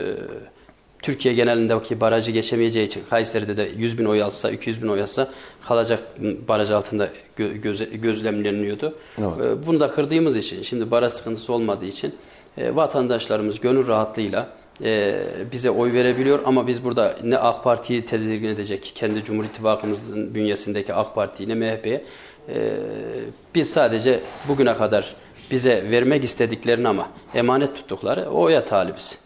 [1.01, 5.27] Türkiye genelindeki barajı geçemeyeceği için Kayseri'de de 100 bin oy alsa, 200 bin oy alsa
[5.67, 6.03] kalacak
[6.47, 8.95] baraj altında gö- göze- gözlemleniyordu.
[9.21, 9.45] Evet.
[9.45, 12.15] E, Bunu da kırdığımız için, şimdi baraj sıkıntısı olmadığı için
[12.57, 14.49] e, vatandaşlarımız gönül rahatlığıyla
[14.83, 20.35] e, bize oy verebiliyor ama biz burada ne AK Parti'yi tedirgin edecek, kendi Cumhur İttifakımızın
[20.35, 22.05] bünyesindeki AK Parti'yi ne MHP'ye
[22.49, 22.77] e,
[23.55, 25.15] biz sadece bugüne kadar
[25.51, 29.17] bize vermek istediklerini ama emanet tuttukları oya talibiz.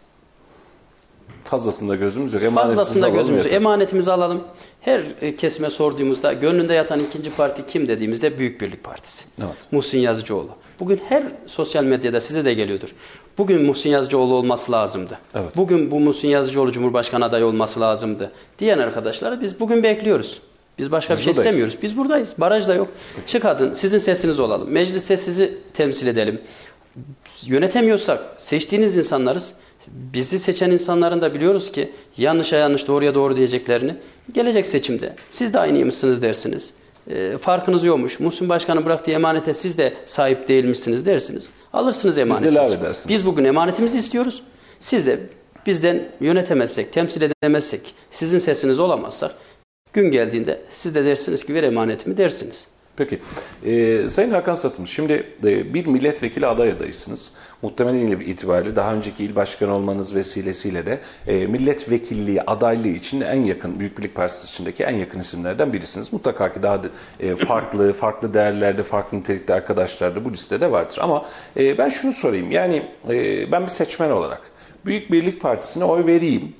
[1.44, 2.42] Fazlasında gözümüz yok.
[2.42, 3.56] Emanetinizi Fazlasında gözümüzü, yeter.
[3.56, 4.40] emanetimizi alalım.
[4.80, 5.02] Her
[5.38, 9.24] kesime sorduğumuzda gönlünde yatan ikinci parti kim dediğimizde Büyük Birlik Partisi.
[9.38, 9.50] Evet.
[9.70, 10.48] Muhsin Yazıcıoğlu.
[10.80, 12.94] Bugün her sosyal medyada size de geliyordur.
[13.38, 15.18] Bugün Muhsin Yazıcıoğlu olması lazımdı.
[15.34, 15.56] Evet.
[15.56, 18.32] Bugün bu Muhsin Yazıcıoğlu Cumhurbaşkanı adayı olması lazımdı.
[18.58, 20.40] Diyen arkadaşlara biz bugün bekliyoruz.
[20.78, 21.48] Biz başka Biz bir şey buradayız.
[21.48, 21.78] istemiyoruz.
[21.82, 22.34] Biz buradayız.
[22.38, 22.88] Baraj da yok.
[23.26, 24.70] Çıkadın, sizin sesiniz olalım.
[24.70, 26.40] Mecliste sizi temsil edelim.
[27.46, 29.52] Yönetemiyorsak seçtiğiniz insanlarız.
[29.86, 33.94] Bizi seçen insanların da biliyoruz ki yanlışa yanlış doğruya doğru diyeceklerini
[34.32, 36.70] gelecek seçimde siz de aynıymışsınız dersiniz.
[37.10, 38.20] E, farkınız yokmuş.
[38.20, 41.48] Muhsin Başkan'ın bıraktığı emanete siz de sahip değilmişsiniz dersiniz.
[41.72, 42.74] Alırsınız emanetinizi.
[42.74, 43.08] edersiniz.
[43.08, 44.42] Biz bugün emanetimizi istiyoruz.
[44.80, 45.20] Siz de
[45.66, 49.34] bizden yönetemezsek, temsil edemezsek, sizin sesiniz olamazsak
[49.94, 52.66] gün geldiğinde siz de dersiniz ki ver emanetimi dersiniz.
[52.96, 53.20] Peki.
[53.64, 57.32] Ee, Sayın Hakan Satım, şimdi e, bir milletvekili aday adaysınız.
[57.62, 63.80] Muhtemelen itibariyle daha önceki il başkanı olmanız vesilesiyle de e, milletvekilliği adaylığı için en yakın,
[63.80, 66.12] Büyük Birlik Partisi içindeki en yakın isimlerden birisiniz.
[66.12, 66.88] Mutlaka ki daha da,
[67.20, 70.98] e, farklı, farklı değerlerde, farklı nitelikte arkadaşlar da bu listede vardır.
[71.00, 71.26] Ama
[71.56, 74.42] e, ben şunu sorayım, yani e, ben bir seçmen olarak
[74.86, 76.52] Büyük Birlik Parti'sine oy vereyim.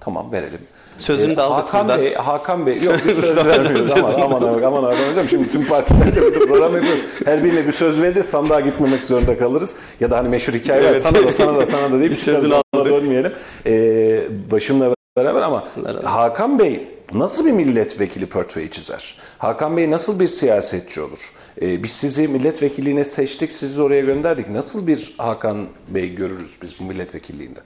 [0.00, 0.60] Tamam verelim.
[0.98, 2.02] Sözünü de aldık Hakan buradan.
[2.02, 6.14] Bey, Hakan Bey, yok bir söz vermiyoruz aman aman aman aman hocam şimdi tüm partiler
[6.48, 7.00] program yapıyoruz.
[7.24, 9.74] Her birine bir söz veririz sandığa gitmemek zorunda kalırız.
[10.00, 11.02] Ya da hani meşhur hikaye Evet.
[11.02, 12.92] sana da sana da sana da deyip Bir sözünü aldık.
[12.92, 13.32] dönmeyelim.
[13.66, 15.64] Ee, başımla beraber ama.
[16.04, 19.14] Hakan Bey nasıl bir milletvekili portföyü çizer?
[19.38, 21.32] Hakan Bey nasıl bir siyasetçi olur?
[21.62, 24.48] Ee, biz sizi milletvekilliğine seçtik, sizi oraya gönderdik.
[24.50, 27.60] Nasıl bir Hakan Bey görürüz biz bu milletvekilliğinde?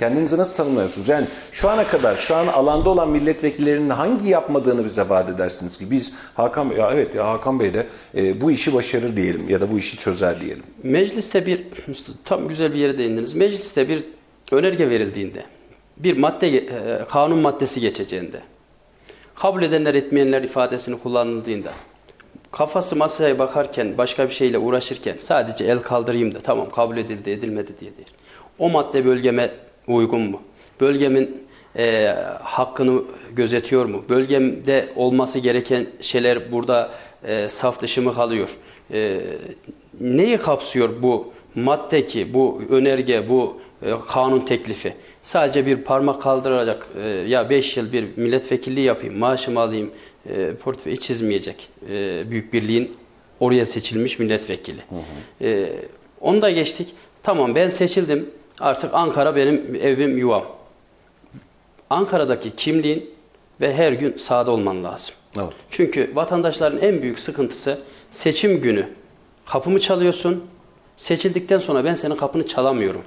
[0.00, 1.08] Kendinizi nasıl tanımlıyorsunuz?
[1.08, 5.90] Yani şu ana kadar, şu an alanda olan milletvekillerinin hangi yapmadığını bize vaat edersiniz ki
[5.90, 9.72] biz Hakan ya evet ya Hakan Bey de e, bu işi başarır diyelim ya da
[9.72, 10.62] bu işi çözer diyelim.
[10.82, 11.66] Mecliste bir,
[12.24, 13.34] tam güzel bir yere değindiniz.
[13.34, 14.04] Mecliste bir
[14.52, 15.44] önerge verildiğinde,
[15.96, 16.64] bir madde, e,
[17.08, 18.40] kanun maddesi geçeceğinde,
[19.34, 21.70] kabul edenler etmeyenler ifadesini kullanıldığında,
[22.52, 27.72] kafası masaya bakarken, başka bir şeyle uğraşırken sadece el kaldırayım da tamam kabul edildi, edilmedi
[27.80, 28.08] diye değil.
[28.58, 29.50] O madde bölgeme
[29.96, 30.42] uygun mu?
[30.80, 31.46] Bölgemin
[31.78, 34.04] e, hakkını gözetiyor mu?
[34.08, 36.90] Bölgemde olması gereken şeyler burada
[37.24, 38.56] e, saf dışı mı kalıyor?
[38.92, 39.20] E,
[40.00, 44.94] neyi kapsıyor bu madde ki, bu önerge, bu e, kanun teklifi?
[45.22, 49.90] Sadece bir parmak kaldıracak, e, ya 5 yıl bir milletvekilliği yapayım, maaşımı alayım,
[50.28, 51.68] e, portföyü çizmeyecek.
[51.90, 52.96] E, büyük birliğin
[53.40, 54.80] oraya seçilmiş milletvekili.
[55.42, 55.68] E,
[56.20, 56.88] onu da geçtik.
[57.22, 58.30] Tamam ben seçildim.
[58.60, 60.44] Artık Ankara benim evim, yuvam.
[61.90, 63.10] Ankara'daki kimliğin
[63.60, 65.14] ve her gün sahada olman lazım.
[65.38, 65.52] Evet.
[65.70, 67.78] Çünkü vatandaşların en büyük sıkıntısı
[68.10, 68.88] seçim günü
[69.46, 70.44] kapımı çalıyorsun.
[70.96, 73.02] Seçildikten sonra ben senin kapını çalamıyorum.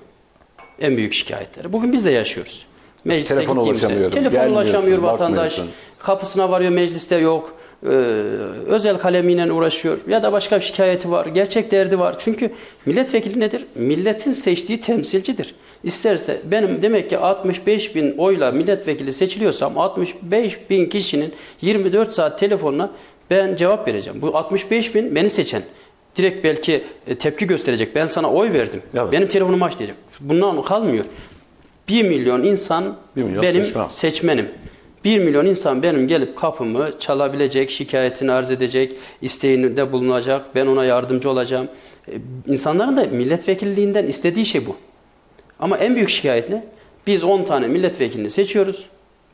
[0.80, 1.74] En büyük şikayetleri.
[1.74, 2.66] Bugün biz de yaşıyoruz.
[3.06, 5.60] Meclise Telefona ulaşamıyorum, Telefona ulaşamıyor vatandaş.
[6.00, 7.56] Kapısına varıyor mecliste yok.
[7.86, 7.90] Ee,
[8.68, 11.26] özel kalemiyle uğraşıyor ya da başka bir şikayeti var.
[11.26, 12.16] Gerçek derdi var.
[12.20, 12.50] Çünkü
[12.86, 13.66] milletvekili nedir?
[13.76, 15.56] Milletin seçtiği temsilcidir.
[15.84, 22.92] İsterse benim demek ki 65 bin oyla milletvekili seçiliyorsam 65 bin kişinin 24 saat telefonuna
[23.30, 24.22] ben cevap vereceğim.
[24.22, 25.62] Bu 65 bin beni seçen.
[26.16, 27.96] Direkt belki e, tepki gösterecek.
[27.96, 28.82] Ben sana oy verdim.
[28.96, 29.12] Evet.
[29.12, 29.98] Benim telefonumu aç diyecek.
[30.20, 31.06] Bundan kalmıyor.
[31.88, 33.88] 1 milyon insan Bir milyon benim seçmen.
[33.88, 34.50] seçmenim.
[35.04, 41.30] 1 milyon insan benim gelip kapımı çalabilecek, şikayetini arz edecek, isteğinde bulunacak, ben ona yardımcı
[41.30, 41.68] olacağım.
[42.08, 42.12] E,
[42.48, 44.76] İnsanların da milletvekilliğinden istediği şey bu.
[45.60, 46.64] Ama en büyük şikayet ne?
[47.08, 48.86] Biz 10 tane milletvekilini seçiyoruz.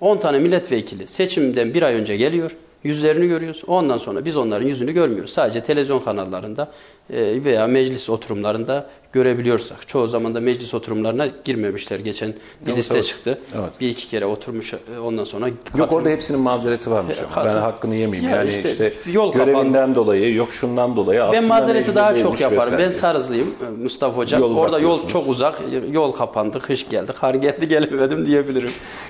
[0.02, 2.52] 10 tane milletvekili seçimden bir ay önce geliyor.
[2.84, 3.64] Yüzlerini görüyoruz.
[3.68, 5.32] Ondan sonra biz onların yüzünü görmüyoruz.
[5.32, 6.72] Sadece televizyon kanallarında
[7.14, 9.88] e, veya meclis oturumlarında görebiliyorsak.
[9.88, 12.00] Çoğu zaman da meclis oturumlarına girmemişler.
[12.00, 12.34] Geçen
[12.68, 13.06] bir liste evet.
[13.06, 13.40] çıktı.
[13.60, 13.70] Evet.
[13.82, 17.34] Bir iki kere oturmuş e, ondan sonra Yok katılım- orada hepsinin mazereti varmış E, ama
[17.34, 18.32] katıl- ben hakkını yemeyeyim.
[18.32, 22.42] Ya yani işte işte, yol görevinden dolayı, yok şundan dolayı aslında Ben mazereti daha çok
[22.42, 22.62] yaparım.
[22.62, 22.84] vesaire.
[22.86, 24.42] Ben Sarızlıyım e, Mustafa Hocam.
[24.42, 25.62] Yol Orada yol çok uzak.
[25.92, 28.70] Yol kapandı, kış geldi, kar geldi gelemedim diyebilirim.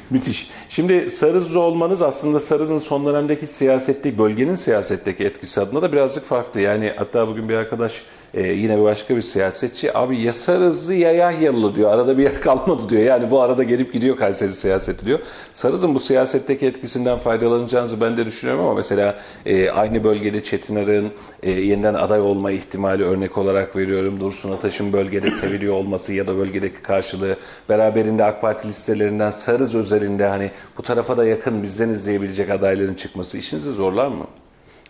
[0.09, 0.49] Müthiş.
[0.69, 6.61] Şimdi Sarızlı olmanız aslında Sarız'ın son dönemdeki siyasette, bölgenin siyasetteki etkisi adına da birazcık farklı.
[6.61, 11.41] Yani hatta bugün bir arkadaş e, yine başka bir siyasetçi abi ya Sarızlı ya
[11.75, 11.91] diyor.
[11.91, 13.01] Arada bir yer kalmadı diyor.
[13.01, 15.19] Yani bu arada gelip gidiyor Kayseri siyaseti diyor.
[15.53, 21.11] Sarız'ın bu siyasetteki etkisinden faydalanacağınızı ben de düşünüyorum ama mesela e, aynı bölgede Çetin Arık'ın
[21.43, 24.19] e, yeniden aday olma ihtimali örnek olarak veriyorum.
[24.19, 27.35] Dursun Ataş'ın bölgede seviliyor olması ya da bölgedeki karşılığı
[27.69, 33.37] beraberinde AK Parti listelerinden Sarız özelinde hani bu tarafa da yakın bizden izleyebilecek adayların çıkması
[33.37, 34.25] işinizi zorlar mı?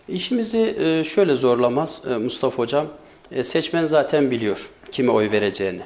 [0.08, 2.86] İşimizi e, şöyle zorlamaz e, Mustafa Hocam.
[3.32, 5.82] E, Seçmen zaten biliyor kime oy vereceğini.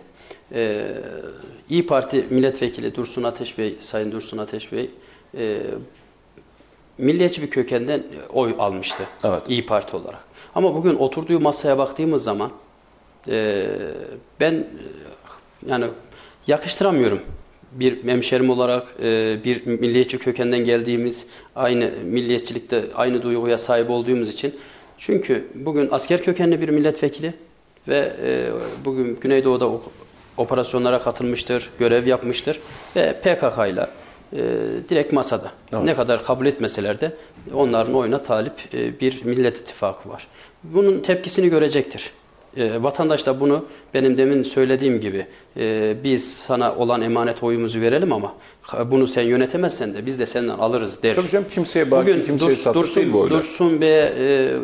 [1.70, 4.90] İyi Parti milletvekili Dursun Ateş Bey, Sayın Dursun Ateş Bey
[6.98, 8.02] milliyetçi bir kökenden
[8.32, 9.04] oy almıştı.
[9.24, 9.42] Evet.
[9.48, 10.24] İyi Parti olarak.
[10.54, 12.50] Ama bugün oturduğu masaya baktığımız zaman
[14.40, 14.66] ben
[15.66, 15.86] yani
[16.46, 17.20] yakıştıramıyorum
[17.72, 21.26] bir hemşerim olarak e, bir milliyetçi kökenden geldiğimiz,
[21.56, 24.54] aynı milliyetçilikte aynı duyguya sahip olduğumuz için.
[25.06, 27.34] Çünkü bugün asker kökenli bir milletvekili
[27.88, 28.50] ve e,
[28.84, 29.70] bugün Güneydoğu'da
[30.36, 32.60] operasyonlara katılmıştır, görev yapmıştır
[32.96, 33.86] ve PKK ile
[34.88, 35.52] direkt masada.
[35.72, 35.84] Evet.
[35.84, 37.12] Ne kadar kabul etmeseler de
[37.54, 40.26] onların oyuna talip e, bir millet ittifakı var.
[40.62, 42.10] Bunun tepkisini görecektir.
[42.56, 43.64] E, vatandaş da bunu
[43.94, 48.34] benim demin söylediğim gibi e, biz sana olan emanet oyumuzu verelim ama
[48.90, 51.14] bunu sen yönetemezsen de biz de senden alırız der.
[51.14, 53.40] Tabii canım kimseye baki, Bugün kimseye Durs, Dursun, değil bu oylar.
[53.40, 54.56] Dursun Bey e,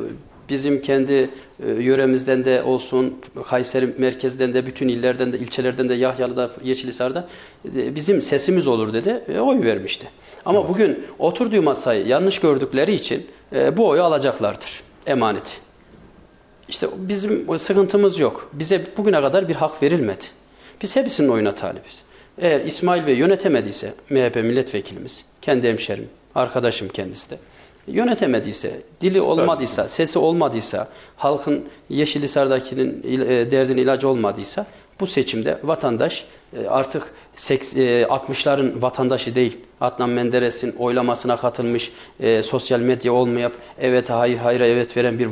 [0.50, 6.50] bizim kendi e, yöremizden de olsun, Kayseri merkezden de, bütün illerden de, ilçelerden de, Yahyalı'da,
[6.64, 7.28] Yeşilisar'da
[7.76, 10.08] e, bizim sesimiz olur dedi, e, oy vermişti.
[10.44, 10.70] Ama evet.
[10.70, 15.60] bugün oturduğu masayı yanlış gördükleri için e, bu oyu alacaklardır, emanet.
[16.68, 18.50] İşte bizim sıkıntımız yok.
[18.52, 20.24] Bize bugüne kadar bir hak verilmedi.
[20.82, 22.02] Biz hepsinin oyuna talibiz.
[22.38, 27.38] Eğer İsmail Bey yönetemediyse MHP milletvekilimiz, kendi hemşerim, arkadaşım kendisi de
[27.92, 34.66] yönetemediyse, dili olmadıysa, sesi olmadıysa, halkın Yeşilisar'dakinin e, derdin ilacı olmadıysa
[35.00, 36.24] bu seçimde vatandaş
[36.56, 39.58] e, artık 60'ların e, vatandaşı değil.
[39.80, 41.92] Adnan Menderes'in oylamasına katılmış,
[42.42, 45.28] sosyal medya olmayıp evet hayır hayır evet veren bir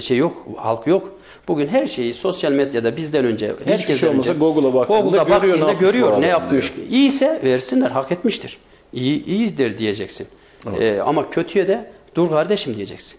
[0.00, 1.12] şey yok, halk yok.
[1.48, 5.66] Bugün her şeyi sosyal medyada bizden önce herkes şey olmasa Google'a baktığında, Google'a görüyor, baktığında
[5.66, 6.72] ne görüyor ne yapmış.
[6.90, 8.58] İyiyse versinler, hak etmiştir.
[8.92, 10.26] İyi, iyidir diyeceksin.
[10.66, 10.82] Evet.
[10.82, 13.18] Ee, ama kötüye de dur kardeşim diyeceksin.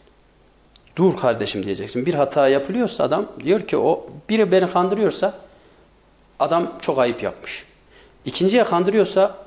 [0.95, 2.05] Dur kardeşim diyeceksin.
[2.05, 5.33] Bir hata yapılıyorsa adam diyor ki o biri beni kandırıyorsa
[6.39, 7.65] adam çok ayıp yapmış.
[8.25, 9.37] İkinciye kandırıyorsa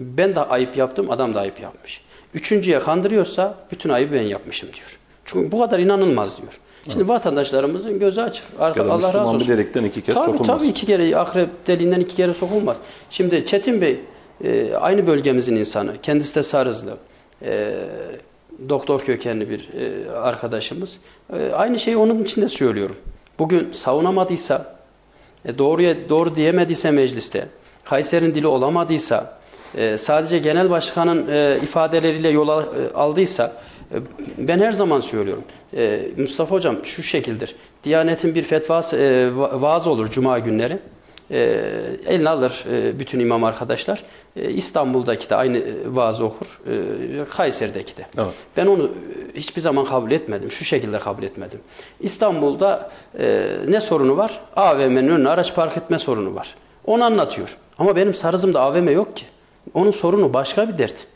[0.00, 2.00] ben de ayıp yaptım, adam da ayıp yapmış.
[2.34, 4.98] Üçüncüye kandırıyorsa bütün ayıbı ben yapmışım diyor.
[5.24, 6.60] Çünkü bu kadar inanılmaz diyor.
[6.84, 7.08] Şimdi evet.
[7.08, 8.44] vatandaşlarımızın gözü açık.
[8.58, 9.40] Arka, Allah razı olsun.
[9.40, 10.46] bir delikten iki kez tabii, sokulmaz.
[10.46, 12.76] Tabii iki kere akrep deliğinden iki kere sokulmaz.
[13.10, 14.00] Şimdi Çetin Bey
[14.44, 15.92] e, aynı bölgemizin insanı.
[16.02, 16.96] Kendisi de Sarızlı.
[17.42, 17.74] E,
[18.68, 20.98] doktor kökenli bir e, arkadaşımız.
[21.32, 22.96] E, aynı şeyi onun için de söylüyorum.
[23.38, 24.76] Bugün savunamadıysa
[25.44, 27.46] e, doğruya doğru diyemediyse mecliste,
[27.84, 29.38] Kayseri'nin dili olamadıysa,
[29.76, 33.52] e, sadece genel başkanın e, ifadeleriyle yola e, aldıysa,
[33.94, 33.96] e,
[34.38, 35.44] ben her zaman söylüyorum.
[35.76, 37.56] E, Mustafa Hocam şu şekildir.
[37.84, 40.78] Diyanetin bir fetvası, e, vaaz olur cuma günleri.
[41.30, 41.38] E,
[42.06, 44.02] eline alır e, bütün imam arkadaşlar.
[44.36, 46.60] E, İstanbul'daki de aynı e, vaaz okur.
[46.66, 48.06] E, Kayseri'deki de.
[48.18, 48.34] Evet.
[48.56, 50.50] Ben onu e, hiçbir zaman kabul etmedim.
[50.50, 51.60] Şu şekilde kabul etmedim.
[52.00, 54.40] İstanbul'da e, ne sorunu var?
[54.56, 56.54] AVM'nin önüne araç park etme sorunu var.
[56.84, 57.56] Onu anlatıyor.
[57.78, 59.24] Ama benim Sarızım'da AVM yok ki.
[59.74, 61.06] Onun sorunu başka bir dert.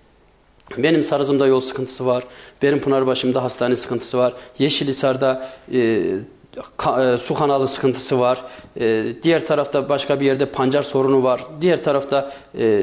[0.79, 2.25] Benim Sarızım'da yol sıkıntısı var.
[2.63, 4.33] Benim Pınarbaşı'mda hastane sıkıntısı var.
[4.59, 6.19] Yeşilisar'da e, e,
[7.19, 8.41] su kanalı sıkıntısı var.
[8.81, 11.45] E, diğer tarafta başka bir yerde pancar sorunu var.
[11.61, 12.83] Diğer tarafta e,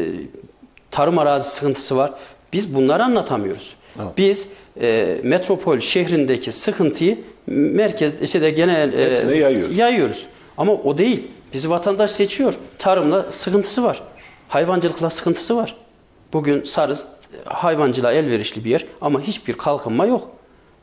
[0.91, 2.11] tarım arazi sıkıntısı var.
[2.53, 3.75] Biz bunları anlatamıyoruz.
[3.99, 4.07] Evet.
[4.17, 4.47] Biz
[4.81, 9.77] e, metropol şehrindeki sıkıntıyı merkez işte de genel e, Hepsine yayıyoruz.
[9.77, 10.25] yayıyoruz.
[10.57, 11.27] Ama o değil.
[11.53, 12.53] Bizi vatandaş seçiyor.
[12.79, 14.01] Tarımla sıkıntısı var.
[14.49, 15.75] Hayvancılıkla sıkıntısı var.
[16.33, 17.05] Bugün Sarız
[17.45, 20.29] hayvancılığa elverişli bir yer ama hiçbir kalkınma yok.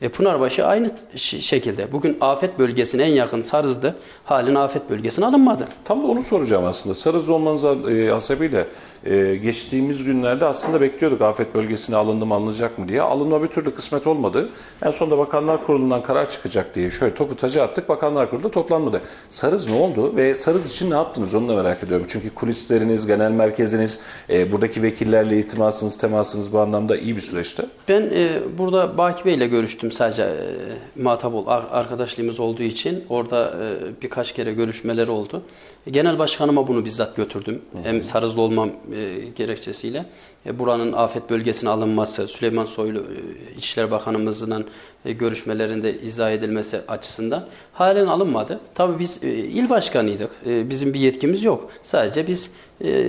[0.03, 1.93] E Pınarbaşı aynı şekilde.
[1.93, 3.97] Bugün afet bölgesine en yakın Sarız'dı.
[4.25, 5.69] Halen afet bölgesine alınmadı.
[5.85, 6.95] Tam da onu soracağım aslında.
[6.95, 8.67] Sarız olmanız e, hasebiyle
[9.05, 13.03] e, geçtiğimiz günlerde aslında bekliyorduk afet bölgesine alındı mı alınacak mı diye.
[13.03, 14.49] Alınma bir türlü kısmet olmadı.
[14.83, 17.89] En sonunda Bakanlar Kurulu'ndan karar çıkacak diye şöyle topu taca attık.
[17.89, 19.01] Bakanlar Kurulu'da toplanmadı.
[19.29, 22.07] Sarız ne oldu ve Sarız için ne yaptınız onu da merak ediyorum.
[22.09, 23.99] Çünkü kulisleriniz, genel merkeziniz,
[24.31, 27.67] e, buradaki vekillerle irtibatınız, temasınız bu anlamda iyi bir süreçti.
[27.89, 33.05] Ben e, burada Baki Bey ile görüştüm sadece e, muhatap ol, ar- arkadaşlığımız olduğu için
[33.09, 35.43] orada e, birkaç kere görüşmeleri oldu.
[35.91, 37.63] Genel başkanıma bunu bizzat götürdüm.
[37.83, 40.07] Hem Sarızlı olmam e, gerekçesiyle.
[40.47, 44.63] E, buranın afet bölgesine alınması, Süleyman Soylu e, İçişleri Bakanımızla
[45.05, 48.61] e, görüşmelerinde izah edilmesi açısından halen alınmadı.
[48.75, 50.31] Tabii biz e, il başkanıydık.
[50.47, 51.71] E, bizim bir yetkimiz yok.
[51.83, 52.51] Sadece biz
[52.85, 53.03] e,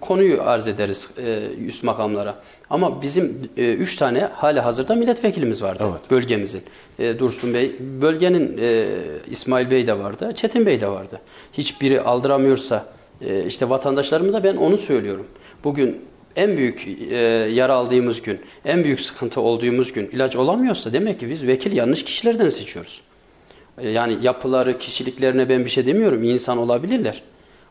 [0.00, 2.34] konuyu arz ederiz e, üst makamlara.
[2.70, 6.10] Ama bizim e, üç tane hali hazırda milletvekilimiz vardı Evet.
[6.10, 6.62] bölgemizin.
[6.98, 8.86] E, Dursun Bey, bölgenin e,
[9.30, 11.20] İsmail Bey de vardı, Çetin Bey de vardı.
[11.52, 12.86] Hiçbiri aldıramıyorsa
[13.20, 15.26] e, işte vatandaşlarıma da ben onu söylüyorum.
[15.64, 16.00] Bugün
[16.36, 17.16] en büyük e,
[17.52, 22.04] yara aldığımız gün, en büyük sıkıntı olduğumuz gün ilaç olamıyorsa demek ki biz vekil yanlış
[22.04, 23.00] kişilerden seçiyoruz.
[23.78, 26.22] E, Yani yapıları, kişiliklerine ben bir şey demiyorum.
[26.22, 27.22] İnsan olabilirler.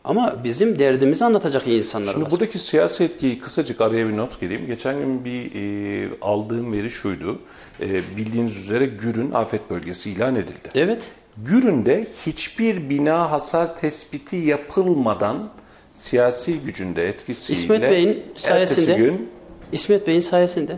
[0.06, 2.32] Ama bizim derdimizi anlatacak iyi insanlar Şimdi lazım.
[2.38, 4.66] buradaki siyasi etkiyi kısacık araya bir not gireyim.
[4.66, 7.38] Geçen gün bir e, aldığım veri şuydu.
[7.80, 10.68] E, bildiğiniz üzere Gürün afet bölgesi ilan edildi.
[10.74, 11.02] Evet.
[11.36, 15.48] Gürün'de hiçbir bina hasar tespiti yapılmadan
[15.90, 19.28] siyasi gücünde etkisiyle İsmet Bey'in sayesinde gün
[19.72, 20.76] İsmet Bey'in sayesinde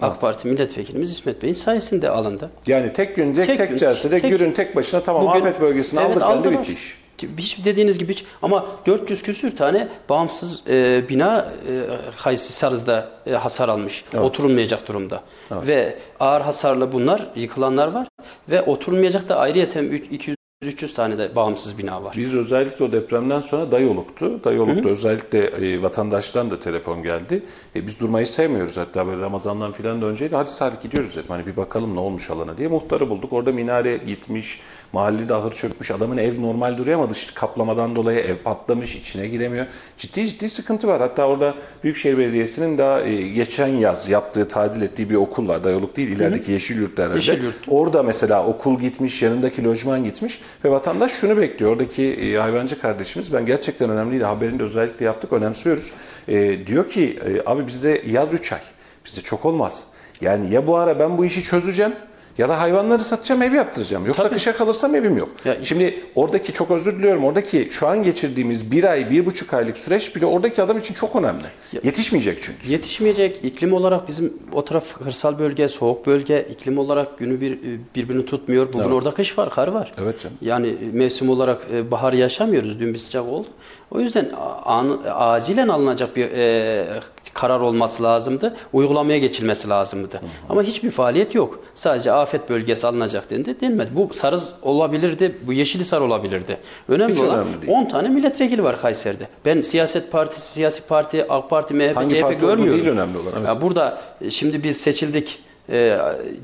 [0.00, 2.50] AK Parti milletvekilimiz İsmet Bey'in sayesinde alındı.
[2.66, 6.00] yani tek gün tek, tek, gün, celsede tek- Gürün tek başına tamam Bugün- afet bölgesini
[6.00, 6.62] Evet, aldık aldılar.
[6.62, 7.03] bitti iş.
[7.38, 11.82] Hiç dediğiniz gibi hiç ama 400 küsür tane bağımsız e, bina e,
[12.22, 14.04] Kayısı Sarız'da e, hasar almış.
[14.12, 14.24] Evet.
[14.24, 15.22] Oturulmayacak durumda.
[15.50, 18.08] Ve ağır hasarlı bunlar yıkılanlar var
[18.50, 22.14] ve oturulmayacak da ayrıyeten 200 300 tane de bağımsız bina var.
[22.16, 24.44] Biz özellikle o depremden sonra Dayoluk'tu.
[24.44, 27.42] Dayoluk'ta özellikle e, vatandaştan da telefon geldi.
[27.76, 30.36] E, biz durmayı sevmiyoruz hatta böyle Ramazan'dan filan da önceydi.
[30.36, 31.28] Hadi Salih gidiyoruz dedim.
[31.28, 32.68] Hani bir bakalım ne olmuş alana diye.
[32.68, 33.32] Muhtarı bulduk.
[33.32, 34.60] Orada minare gitmiş.
[34.92, 35.90] Mahallede ahır çökmüş.
[35.90, 38.96] Adamın ev normal duruyor ama dış kaplamadan dolayı ev patlamış.
[38.96, 39.66] içine giremiyor.
[39.96, 41.00] Ciddi ciddi sıkıntı var.
[41.00, 45.64] Hatta orada Büyükşehir Belediyesi'nin daha e, geçen yaz yaptığı, tadil ettiği bir okul var.
[45.64, 46.08] Dayoluk değil.
[46.08, 47.16] ilerideki Yeşilyurt herhalde.
[47.16, 47.54] Yeşilyurt.
[47.68, 51.72] Orada mesela okul gitmiş, yanındaki lojman gitmiş ve vatandaş şunu bekliyor.
[51.72, 54.24] Oradaki e, hayvancı kardeşimiz ben gerçekten önemliydi.
[54.24, 55.92] Haberini de özellikle yaptık, önemsiyoruz.
[56.28, 58.60] E, diyor ki e, abi bizde yaz 3 ay.
[59.06, 59.84] Bizde çok olmaz.
[60.20, 61.92] Yani ya bu ara ben bu işi çözeceğim
[62.38, 64.06] ya da hayvanları satacağım, ev yaptıracağım.
[64.06, 64.34] Yoksa Tabii.
[64.34, 65.28] kışa kalırsam evim yok.
[65.44, 67.24] Ya- Şimdi oradaki çok özür diliyorum.
[67.24, 71.16] Oradaki şu an geçirdiğimiz bir ay, bir buçuk aylık süreç bile oradaki adam için çok
[71.16, 71.44] önemli.
[71.84, 72.68] Yetişmeyecek çünkü.
[72.72, 77.58] Yetişmeyecek iklim olarak bizim o taraf kırsal bölge, soğuk bölge iklim olarak günü bir
[77.96, 78.68] birbirini tutmuyor.
[78.68, 78.92] Bugün Evet.
[78.92, 79.92] orada kış var, kar var.
[80.02, 80.36] Evet canım.
[80.40, 82.80] Yani mevsim olarak e, bahar yaşamıyoruz.
[82.80, 83.48] Dün bir sıcak oldu.
[83.90, 84.30] O yüzden
[84.64, 86.86] an, acilen alınacak bir e,
[87.34, 88.56] karar olması lazımdı.
[88.72, 90.20] Uygulamaya geçilmesi lazımdı.
[90.48, 91.60] Ama hiçbir faaliyet yok.
[91.74, 93.60] Sadece afet bölgesi alınacak dendi.
[93.60, 93.90] Denmedi.
[93.94, 95.36] Bu sarız olabilirdi.
[95.46, 96.58] Bu yeşili olabilirdi.
[96.88, 97.72] Önemli Hiç olan önemli değil.
[97.72, 99.28] 10 tane milletvekili var Kayseri'de.
[99.44, 102.84] Ben siyaset partisi, siyasi parti, AK Parti, MHP, Hangi CHP parti görmüyorum.
[102.84, 103.48] değil önemli olan, evet.
[103.48, 105.38] Ya burada e, şimdi biz seçildik.
[105.68, 105.98] E,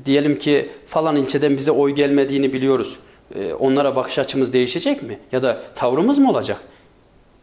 [0.05, 2.97] diyelim ki falan ilçeden bize oy gelmediğini biliyoruz.
[3.35, 5.19] E, onlara bakış açımız değişecek mi?
[5.31, 6.57] Ya da tavrımız mı olacak?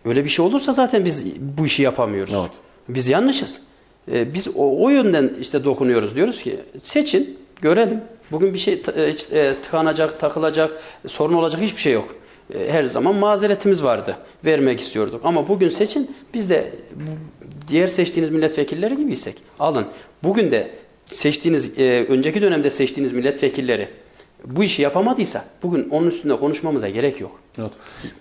[0.08, 2.34] Öyle bir şey olursa zaten biz bu işi yapamıyoruz.
[2.40, 2.50] Evet.
[2.88, 3.60] Biz yanlışız.
[4.12, 6.16] E, biz o, o yönden işte dokunuyoruz.
[6.16, 8.00] Diyoruz ki seçin, görelim.
[8.32, 12.14] Bugün bir şey e, e, tıkanacak, takılacak, sorun olacak hiçbir şey yok.
[12.54, 14.16] E, her zaman mazeretimiz vardı.
[14.44, 15.20] Vermek istiyorduk.
[15.24, 16.72] Ama bugün seçin, biz de
[17.68, 19.86] diğer seçtiğiniz milletvekilleri gibiysek alın.
[20.22, 20.70] Bugün de
[21.08, 23.88] seçtiğiniz, e, önceki dönemde seçtiğiniz milletvekilleri
[24.44, 27.40] bu işi yapamadıysa bugün onun üstünde konuşmamıza gerek yok.
[27.58, 27.72] Evet.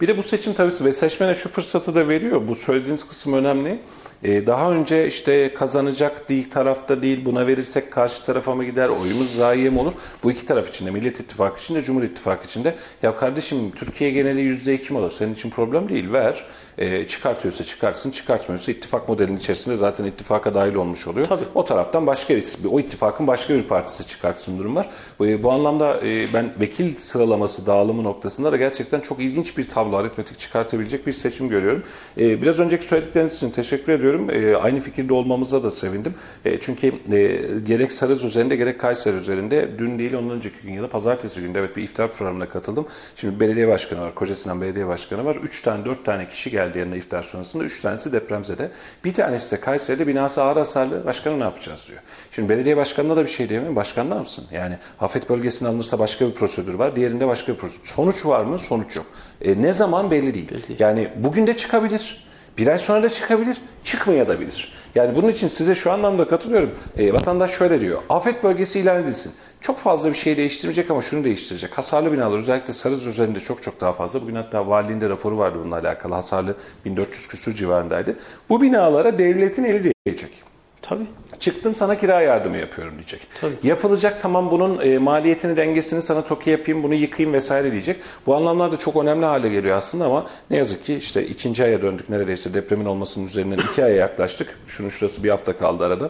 [0.02, 2.48] Bir de bu seçim tabii ve seçmene şu fırsatı da veriyor.
[2.48, 3.80] Bu söylediğiniz kısım önemli.
[4.24, 9.36] Ee, daha önce işte kazanacak değil tarafta değil buna verirsek karşı tarafa mı gider oyumuz
[9.36, 9.94] zayiye mi olur?
[10.24, 14.74] Bu iki taraf içinde Millet İttifakı içinde Cumhur İttifakı içinde ya kardeşim Türkiye geneli yüzde
[14.74, 15.12] iki mi olur?
[15.12, 16.46] Senin için problem değil ver.
[16.78, 21.28] Ee, çıkartıyorsa çıkarsın çıkartmıyorsa ittifak modelinin içerisinde zaten ittifaka dahil olmuş oluyor.
[21.28, 21.44] Tabii.
[21.56, 24.90] O taraftan başka bir, o ittifakın başka bir partisi çıkartsın durum var.
[25.20, 29.96] Bu, bu anlamda e, ben vekil sıralaması dağılımı noktasında da gerçekten çok ilginç bir tablo
[29.98, 31.84] aritmetik çıkartabilecek bir seçim görüyorum.
[32.18, 34.30] E, biraz önceki söyledikleriniz için teşekkür ediyorum.
[34.30, 36.14] E, aynı fikirde olmamıza da sevindim.
[36.46, 40.84] E, çünkü e, gerek Sarız üzerinde gerek Kayseri üzerinde dün değil ondan önceki gün ya
[40.84, 42.88] da pazartesi günde evet bir iftar programına katıldım.
[43.16, 45.36] Şimdi belediye başkanı var, Kocasinan Belediye Başkanı var.
[45.36, 47.64] 3 tane 4 tane kişi geldi yanına iftar sonrasında.
[47.64, 48.72] 3 tanesi depremzede.
[49.04, 51.06] Bir tanesi de Kayseri'de binası ağır hasarlı.
[51.06, 52.00] Başkanı ne yapacağız diyor.
[52.32, 53.76] Şimdi belediye başkanına da bir şey diyemiyorum.
[53.76, 54.46] Başkan ne yapsın?
[54.52, 56.96] Yani afet bölgesine alınırsa başka bir prosedür var.
[56.96, 57.88] Diğerinde başka bir prosedür.
[57.88, 58.60] Sonuç var mı?
[58.60, 59.06] Sonuç yok.
[59.42, 60.66] E, ne zaman belli değil.
[60.80, 62.27] Yani bugün de çıkabilir.
[62.58, 64.74] Bir ay sonra da çıkabilir, çıkmaya da bilir.
[64.96, 66.72] Yani bunun için size şu anlamda katılıyorum.
[66.98, 69.34] E, vatandaş şöyle diyor, afet bölgesi ilan edilsin.
[69.62, 71.78] Çok fazla bir şey değiştirmeyecek ama şunu değiştirecek.
[71.78, 74.22] Hasarlı binalar özellikle Sarız üzerinde çok çok daha fazla.
[74.22, 76.14] Bugün hatta valiliğinde raporu vardı bununla alakalı.
[76.14, 76.56] Hasarlı
[76.86, 78.16] 1400 küsur civarındaydı.
[78.50, 80.47] Bu binalara devletin eli değecek.
[80.90, 81.04] Tabii.
[81.40, 83.20] Çıktın sana kira yardımı yapıyorum diyecek.
[83.42, 83.54] Tabii.
[83.64, 87.98] Yapılacak tamam bunun e, maliyetini dengesini sana TOKİ yapayım bunu yıkayım vesaire diyecek.
[88.26, 92.10] Bu anlamlarda çok önemli hale geliyor aslında ama ne yazık ki işte ikinci aya döndük
[92.10, 94.60] neredeyse depremin olmasının üzerinden iki aya yaklaştık.
[94.68, 96.10] Şunun şurası bir hafta kaldı arada.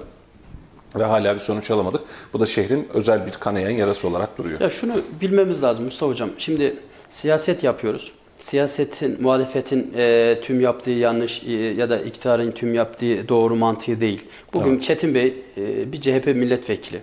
[0.95, 2.01] Ve hala bir sonuç alamadık.
[2.33, 4.61] Bu da şehrin özel bir kanayan yarası olarak duruyor.
[4.61, 6.29] Ya şunu bilmemiz lazım Mustafa Hocam.
[6.37, 6.75] Şimdi
[7.09, 8.11] siyaset yapıyoruz.
[8.39, 14.25] Siyasetin, muhalefetin e, tüm yaptığı yanlış e, ya da iktidarın tüm yaptığı doğru mantığı değil.
[14.53, 14.83] Bugün Evet.
[14.83, 17.01] Çetin Bey e, bir CHP milletvekili.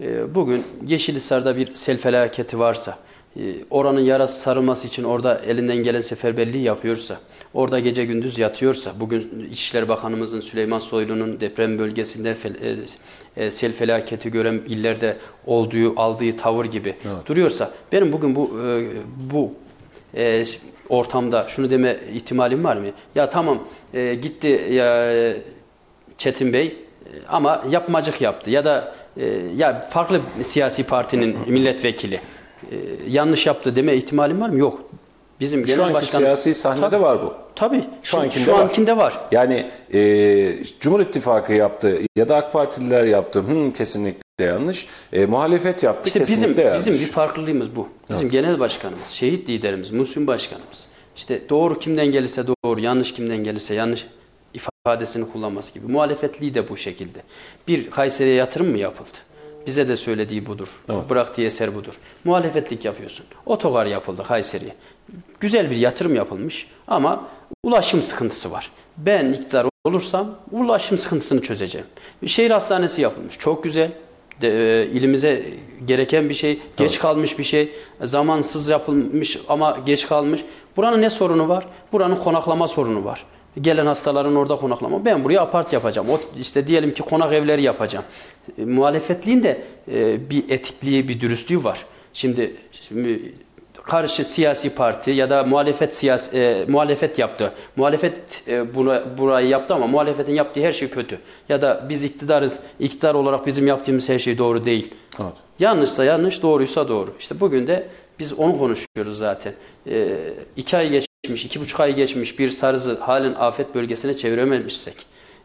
[0.00, 2.98] E, bugün Yeşilhisar'da bir sel felaketi varsa,
[3.36, 3.40] e,
[3.70, 7.20] oranın yarası sarılması için orada elinden gelen seferberliği yapıyorsa,
[7.54, 12.86] orada gece gündüz yatıyorsa, bugün İçişleri Bakanımızın Süleyman Soylu'nun deprem bölgesinde fel-
[13.36, 17.26] e, e, sel felaketi gören illerde olduğu, aldığı tavır gibi Evet.
[17.26, 18.84] duruyorsa, benim bugün bu e,
[19.32, 19.52] bu
[20.16, 20.44] e,
[20.88, 22.86] ortamda şunu deme ihtimalim var mı?
[23.14, 23.58] Ya tamam
[23.94, 25.36] e, gitti ya e,
[26.18, 26.76] Çetin Bey e,
[27.28, 32.20] ama yapmacık yaptı ya da e, ya farklı siyasi partinin milletvekili
[32.70, 32.76] e,
[33.08, 34.58] yanlış yaptı deme ihtimalim var mı?
[34.58, 34.80] Yok.
[35.40, 37.02] Bizim Şu genel anki başkan siyasi sahnede Tabii.
[37.02, 37.34] var bu.
[37.54, 37.84] Tabii.
[38.02, 38.58] Şu Şu, ankinde şu var.
[38.60, 39.20] ankinde var.
[39.32, 43.42] Yani e, Cumhur İttifakı yaptı ya da AK Partililer yaptı.
[43.42, 44.86] Hmm, kesinlikle yanlış.
[45.12, 46.06] E, muhalefet yaptı.
[46.06, 46.86] İşte bizim kesinlikle yanlış.
[46.86, 47.88] bizim bir farklılığımız bu.
[48.10, 50.86] Bizim genel başkanımız, şehit liderimiz, Muhsin başkanımız.
[51.16, 54.06] İşte doğru kimden gelirse doğru, yanlış kimden gelirse yanlış
[54.54, 55.92] ifadesini kullanması gibi.
[55.92, 57.18] Muhalefetliği de bu şekilde.
[57.68, 59.18] Bir Kayseri'ye yatırım mı yapıldı?
[59.66, 60.68] Bize de söylediği budur.
[60.88, 61.10] Evet.
[61.10, 61.94] Bıraktığı eser budur.
[62.24, 63.26] Muhalefetlik yapıyorsun.
[63.46, 64.74] Otogar yapıldı Kayseri'ye.
[65.40, 67.24] Güzel bir yatırım yapılmış ama
[67.62, 68.70] ulaşım sıkıntısı var.
[68.96, 71.86] Ben iktidar olursam ulaşım sıkıntısını çözeceğim.
[72.22, 73.38] Bir şehir hastanesi yapılmış.
[73.38, 73.90] Çok güzel.
[74.40, 75.42] De, e, ilimize
[75.84, 80.44] gereken bir şey, geç kalmış bir şey, zamansız yapılmış ama geç kalmış.
[80.76, 81.66] Buranın ne sorunu var?
[81.92, 83.26] Buranın konaklama sorunu var.
[83.60, 85.04] Gelen hastaların orada konaklama.
[85.04, 86.08] Ben buraya apart yapacağım.
[86.10, 88.04] O, işte diyelim ki konak evleri yapacağım.
[88.58, 91.84] E, muhalefetliğin de e, bir etikliği, bir dürüstlüğü var.
[92.12, 93.34] Şimdi, şimdi
[93.86, 97.52] karşı siyasi parti ya da muhalefet siyasi e, muhalefet yaptı.
[97.76, 98.14] Muhalefet
[98.48, 101.18] e, buna burayı yaptı ama muhalefetin yaptığı her şey kötü.
[101.48, 102.58] Ya da biz iktidarız.
[102.80, 104.94] İktidar olarak bizim yaptığımız her şey doğru değil.
[105.20, 105.32] Evet.
[105.58, 107.14] Yanlışsa yanlış, doğruysa doğru.
[107.18, 109.52] İşte bugün de biz onu konuşuyoruz zaten.
[109.90, 110.18] E,
[110.56, 114.96] iki ay geçmiş, iki buçuk ay geçmiş bir sarızı halen afet bölgesine çevirememişsek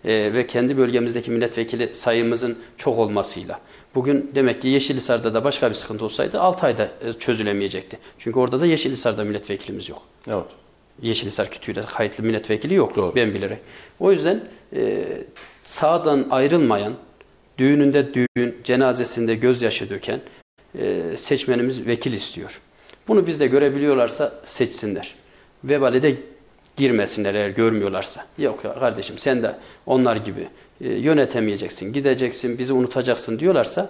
[0.06, 3.60] e, ve kendi bölgemizdeki milletvekili sayımızın çok olmasıyla
[3.96, 8.00] Bugün demek ki Yeşilhisar'da da başka bir sıkıntı olsaydı 6 ayda e, çözülemeyecekti.
[8.18, 10.02] Çünkü orada da Yeşilhisar'da milletvekilimiz yok.
[10.28, 10.46] Evet.
[11.02, 13.16] Yeşilhisar kütüğüyle kayıtlı milletvekili yok Doğru.
[13.16, 13.60] ben bilerek.
[14.00, 14.44] O yüzden
[14.76, 15.04] e,
[15.64, 16.94] sağdan ayrılmayan,
[17.58, 20.20] düğününde düğün, cenazesinde gözyaşı döken
[20.80, 22.62] e, seçmenimiz vekil istiyor.
[23.08, 25.16] Bunu biz de görebiliyorlarsa seçsinler.
[25.64, 26.16] Vebale de
[26.78, 28.26] girmesinler eğer görmüyorlarsa.
[28.38, 30.48] Yok ya kardeşim sen de onlar gibi
[30.82, 33.90] yönetemeyeceksin, gideceksin, bizi unutacaksın diyorlarsa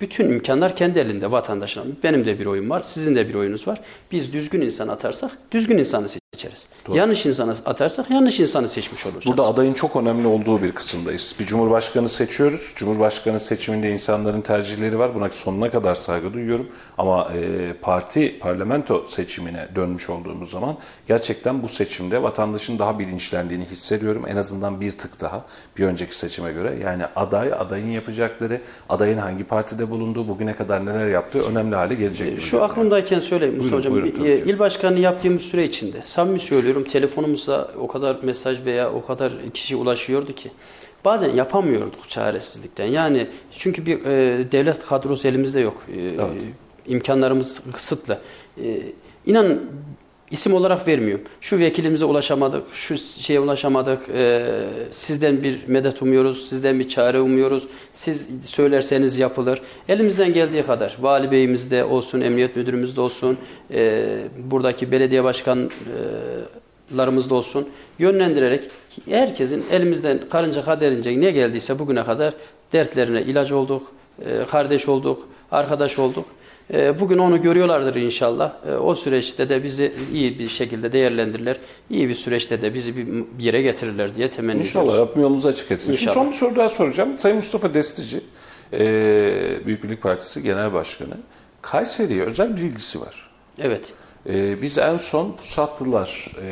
[0.00, 1.98] bütün imkanlar kendi elinde vatandaşın.
[2.02, 3.80] Benim de bir oyun var, sizin de bir oyunuz var.
[4.12, 6.08] Biz düzgün insan atarsak düzgün insanı
[6.38, 6.68] seçeriz.
[6.94, 9.26] Yanlış insanı atarsak yanlış insanı seçmiş olacağız.
[9.26, 11.36] Burada adayın çok önemli olduğu bir kısımdayız.
[11.40, 12.72] Bir cumhurbaşkanı seçiyoruz.
[12.76, 15.14] Cumhurbaşkanı seçiminde insanların tercihleri var.
[15.14, 16.68] Buna sonuna kadar saygı duyuyorum.
[16.98, 20.76] Ama e, parti parlamento seçimine dönmüş olduğumuz zaman
[21.08, 24.24] gerçekten bu seçimde vatandaşın daha bilinçlendiğini hissediyorum.
[24.28, 25.44] En azından bir tık daha
[25.78, 26.76] bir önceki seçime göre.
[26.84, 32.40] Yani aday, adayın yapacakları, adayın hangi partide bulunduğu, bugüne kadar neler yaptığı önemli hale gelecek.
[32.40, 33.92] Şu aklımdayken söyleyeyim Mustafa Hocam.
[33.92, 34.44] buyurun, ki.
[34.46, 39.76] il başkanı yaptığımız süre içinde samimi söylüyorum telefonumuza o kadar mesaj veya o kadar kişi
[39.76, 40.50] ulaşıyordu ki
[41.04, 42.86] bazen yapamıyorduk çaresizlikten.
[42.86, 43.26] Yani
[43.56, 45.82] çünkü bir e, devlet kadrosu elimizde yok.
[45.96, 46.42] E, Evet.
[46.86, 48.18] imkanlarımız kısıtlı.
[48.64, 48.82] E,
[49.26, 49.58] inan
[50.30, 51.24] isim olarak vermiyorum.
[51.40, 54.08] Şu vekilimize ulaşamadık, şu şeye ulaşamadık.
[54.14, 54.46] e,
[54.92, 57.68] sizden bir medet umuyoruz, sizden bir çare umuyoruz.
[57.92, 59.62] Siz söylerseniz yapılır.
[59.88, 63.38] Elimizden geldiği kadar vali beyimizde olsun, emniyet müdürümüzde olsun,
[63.72, 64.04] e,
[64.38, 67.68] buradaki belediye başkanlarımızda olsun
[67.98, 68.64] yönlendirerek
[69.08, 72.34] herkesin elimizden karınca kaderince ne geldiyse bugüne kadar
[72.72, 73.92] dertlerine ilaç olduk,
[74.24, 76.24] e, kardeş olduk, arkadaş olduk.
[76.74, 78.52] E, Bugün onu görüyorlardır inşallah.
[78.68, 81.56] E, O süreçte de bizi iyi bir şekilde değerlendirirler.
[81.90, 85.10] İyi bir süreçte de bizi bir yere getirirler diye temenni İnşallah ediyoruz.
[85.10, 85.92] Rabbim yolumuzu açık etsin.
[85.92, 86.14] Şimdi İnşallah.
[86.14, 87.18] son bir soru daha soracağım.
[87.18, 88.20] Sayın Mustafa Destici,
[88.72, 88.80] e,
[89.66, 91.14] Büyük Birlik Partisi Genel Başkanı.
[91.62, 93.30] Kayseri'ye özel bir ilgisi var.
[93.60, 93.92] Evet.
[94.28, 96.46] Ee, biz en son Pusatlılar, e,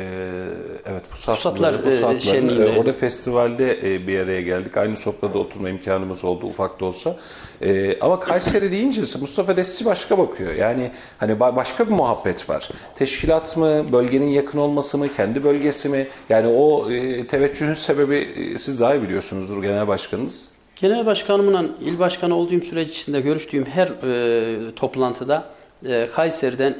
[0.85, 2.65] evet Pusatlar, Pusatlılar, e, şenliğinde.
[2.75, 4.77] e, orada festivalde e, bir araya geldik.
[4.77, 7.15] Aynı sofrada oturma imkanımız oldu ufak da olsa.
[7.61, 10.53] E, ama Kayseri deyince Mustafa Destici başka bakıyor.
[10.53, 12.69] Yani hani ba- başka bir muhabbet var.
[12.95, 16.07] Teşkilat mı, bölgenin yakın olması mı, kendi bölgesi mi?
[16.29, 20.45] Yani o e, teveccühün sebebi e, siz daha iyi biliyorsunuzdur genel başkanınız.
[20.75, 26.77] Genel başkanımla il başkanı olduğum süreç içinde görüştüğüm her e, toplantıda e, Kayseri'den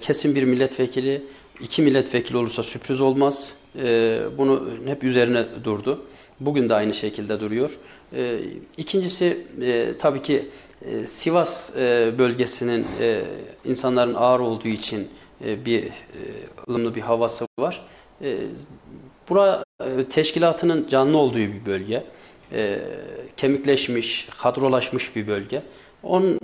[0.00, 1.22] kesin bir milletvekili,
[1.60, 3.54] iki milletvekili olursa sürpriz olmaz.
[3.78, 6.04] E, bunu hep üzerine durdu.
[6.40, 7.78] Bugün de aynı şekilde duruyor.
[8.16, 8.38] E,
[8.76, 10.48] ikincisi e, tabii ki
[10.90, 13.22] e, Sivas e, bölgesinin e,
[13.64, 15.08] insanların ağır olduğu için
[15.40, 15.90] bir e,
[16.68, 17.86] ılımlı bir havası var.
[19.28, 19.64] Bura
[20.10, 22.04] teşkilatının canlı olduğu bir bölge.
[23.36, 25.62] Kemikleşmiş, kadrolaşmış bir bölge.
[26.02, 26.38] Onun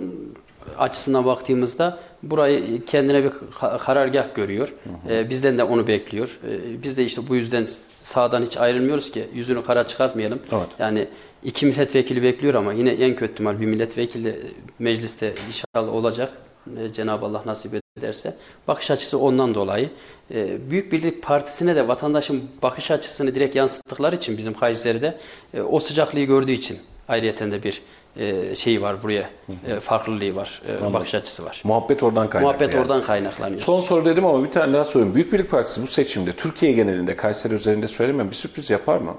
[0.77, 4.73] açısından baktığımızda burayı kendine bir ka- karargah görüyor.
[5.09, 6.39] E, bizden de onu bekliyor.
[6.49, 7.67] E, biz de işte bu yüzden
[7.99, 10.39] sağdan hiç ayrılmıyoruz ki yüzünü kara çıkartmayalım.
[10.51, 10.67] Evet.
[10.79, 11.07] Yani
[11.43, 14.39] iki milletvekili bekliyor ama yine en kötü ihtimal bir milletvekili
[14.79, 16.33] mecliste inşallah olacak.
[16.77, 18.35] E, Cenab-ı Allah nasip ederse.
[18.67, 19.89] Bakış açısı ondan dolayı.
[20.33, 25.17] E, Büyük Birlik Partisi'ne de vatandaşın bakış açısını direkt yansıttıkları için bizim Kayseri'de
[25.53, 26.79] e, o sıcaklığı gördüğü için
[27.11, 27.81] ayrıyeten de bir
[28.17, 29.29] e, şeyi var buraya.
[29.67, 30.61] E, farklılığı var.
[30.67, 30.93] e, Anladım.
[30.93, 31.61] bakış açısı var.
[31.63, 32.47] Muhabbet oradan kaynaklı.
[32.51, 32.81] Muhabbet yani.
[32.81, 33.59] oradan kaynaklanıyor.
[33.59, 35.15] Son soru dedim ama bir tane daha sorayım.
[35.15, 39.15] Büyük Birlik Partisi bu seçimde Türkiye genelinde Kayseri üzerinde söylemem bir sürpriz yapar mı?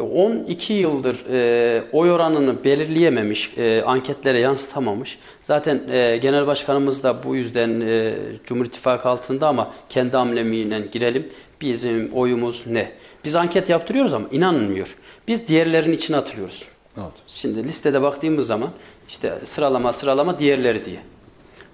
[0.00, 5.18] 12 yıldır e, oy oranını belirleyememiş, e, anketlere yansıtamamış.
[5.42, 11.28] Zaten e, genel başkanımız da bu yüzden e, Cumhur İttifakı altında ama kendi amblemiyle girelim.
[11.60, 12.92] Bizim oyumuz ne?
[13.24, 14.96] Biz anket yaptırıyoruz ama inanmıyor.
[15.28, 16.64] Biz diğerlerin içine atılıyoruz.
[16.96, 17.12] Evet.
[17.26, 18.70] Şimdi listede baktığımız zaman
[19.08, 21.00] işte sıralama sıralama diğerleri diye.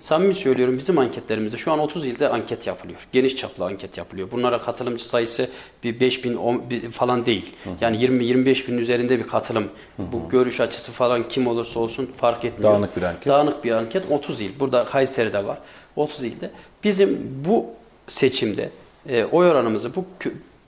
[0.01, 3.07] Samimi söylüyorum bizim anketlerimizde şu an 30 ilde anket yapılıyor.
[3.13, 4.31] Geniş çaplı anket yapılıyor.
[4.31, 5.49] Bunlara katılımcı sayısı
[5.85, 7.53] bir 5 bin 10 bin falan değil.
[7.81, 9.69] Yani 20-25 bin üzerinde bir katılım.
[9.99, 12.73] Bu görüş açısı falan kim olursa olsun fark etmiyor.
[12.73, 13.27] Dağınık bir anket.
[13.27, 14.51] Dağınık bir anket 30 il.
[14.61, 15.59] Burada Kayseri'de var.
[15.97, 16.51] 30 ilde.
[16.85, 17.67] Bizim bu
[18.09, 18.71] seçimde
[19.09, 20.05] e, oy oranımızı bu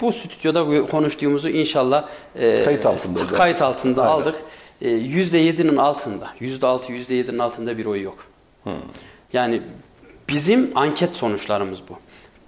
[0.01, 3.37] bu stüdyoda konuştuğumuzu inşallah e, Kayıt altında zaten.
[3.37, 4.13] kayıt altında Aynen.
[4.13, 4.35] aldık.
[4.81, 8.19] E, %7'nin altında, %6, %7'nin altında bir oy yok.
[9.33, 9.63] Yani
[10.29, 11.95] bizim anket sonuçlarımız bu.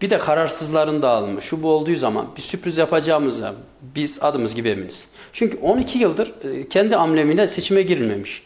[0.03, 1.43] Bir de kararsızların dağılımı.
[1.43, 5.09] Şu bu olduğu zaman bir sürpriz yapacağımıza biz adımız gibi eminiz.
[5.33, 8.43] Çünkü 12 yıldır e, kendi amblemiyle seçime girilmemiş.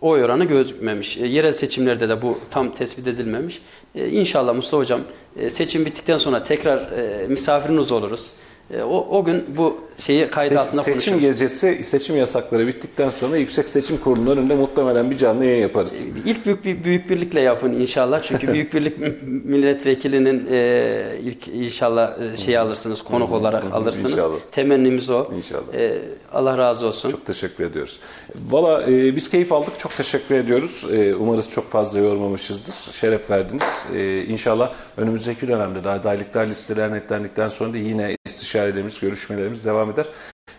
[0.00, 1.18] Oy oranı gözükmemiş.
[1.18, 3.62] E, Yerel seçimlerde de bu tam tespit edilmemiş.
[3.94, 5.00] E, İnşallah Mustafa Hocam
[5.36, 8.30] e, seçim bittikten sonra tekrar e, misafiriniz oluruz.
[8.78, 11.20] E, O, o gün bu şeyi kayıt Seç- altında seçim konuşuruz.
[11.20, 16.08] gecesi seçim yasakları bittikten sonra Yüksek Seçim Kurulu'nun önünde muhtemelen bir canlı yayın yaparız.
[16.26, 18.22] İlk büyük bir büyük birlikle yapın inşallah.
[18.22, 18.96] Çünkü büyük birlik
[19.44, 24.12] milletvekilinin e, ilk inşallah e, şey alırsınız, konuk olarak alırsınız.
[24.12, 24.36] İnşallah.
[24.52, 25.26] Temennimiz o.
[25.36, 25.74] İnşallah.
[25.74, 25.98] E,
[26.32, 27.10] Allah razı olsun.
[27.10, 28.00] Çok teşekkür ediyoruz.
[28.50, 29.78] Valla e, biz keyif aldık.
[29.78, 30.86] Çok teşekkür ediyoruz.
[30.92, 32.92] E, umarız çok fazla yormamışızdır.
[32.92, 33.86] Şeref verdiniz.
[33.96, 38.16] E, inşallah önümüzdeki dönemde de adaylıklar listeler netlendikten sonra da yine
[38.50, 40.06] istişarelerimiz, görüşmelerimiz devam eder.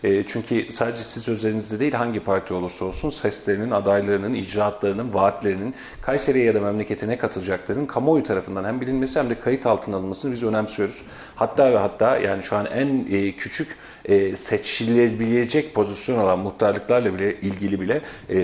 [0.04, 6.44] E, çünkü sadece siz özelinizde değil hangi parti olursa olsun seslerinin, adaylarının, icraatlarının, vaatlerinin Kayseri'ye
[6.44, 11.04] ya da memleketine katılacaklarının kamuoyu tarafından hem bilinmesi hem de kayıt altına alınmasını biz önemsiyoruz.
[11.34, 17.40] Hatta ve hatta yani şu an en e, küçük e, seçilebilecek pozisyon olan muhtarlıklarla bile
[17.40, 18.00] ilgili bile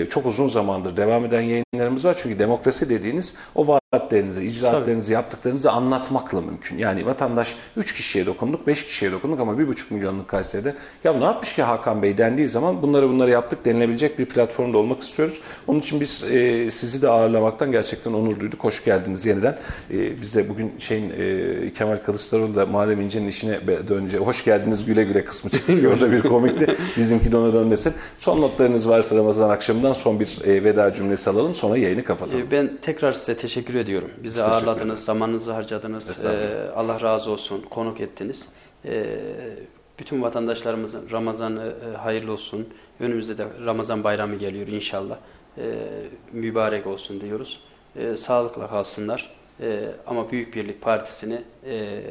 [0.09, 2.17] çok uzun zamandır devam eden yayınlarımız var.
[2.21, 3.63] Çünkü demokrasi dediğiniz o
[3.93, 6.77] vaatlerinizi, icraatlarınızı, yaptıklarınızı anlatmakla mümkün.
[6.77, 11.55] Yani vatandaş 3 kişiye dokunduk, 5 kişiye dokunduk ama 1,5 milyonluk Kayseri'de ya ne yapmış
[11.55, 15.39] ki Hakan Bey dendiği zaman bunları bunları yaptık denilebilecek bir platformda olmak istiyoruz.
[15.67, 18.63] Onun için biz e, sizi de ağırlamaktan gerçekten onur duyduk.
[18.63, 19.57] Hoş geldiniz yeniden.
[19.91, 24.85] E, biz de bugün şeyin e, Kemal Kılıçdaroğlu da Muharrem İnce'nin işine dönünce hoş geldiniz
[24.85, 25.93] güle güle kısmı çekiyor.
[25.93, 26.75] Orada bir komikti.
[26.97, 27.93] Bizimki de ona dönmesin.
[28.17, 31.53] Son notlarınız varsa Ramazan akşamından son bir e, veda cümlesi alalım.
[31.53, 32.47] Sonra yayını kapatalım.
[32.47, 34.11] E, Ben tekrar size teşekkür ediyorum.
[34.23, 35.05] Bizi teşekkür ağırladınız, ederiz.
[35.05, 36.25] zamanınızı harcadınız.
[36.25, 38.45] E, Allah razı olsun, konuk ettiniz.
[38.85, 39.19] E,
[39.99, 42.67] bütün vatandaşlarımızın Ramazan'ı e, hayırlı olsun.
[42.99, 45.17] Önümüzde de Ramazan bayramı geliyor inşallah.
[45.57, 45.63] E,
[46.31, 47.59] mübarek olsun diyoruz.
[47.95, 49.31] E, sağlıkla kalsınlar.
[49.61, 52.01] E, ama Büyük Birlik Partisi'ni e,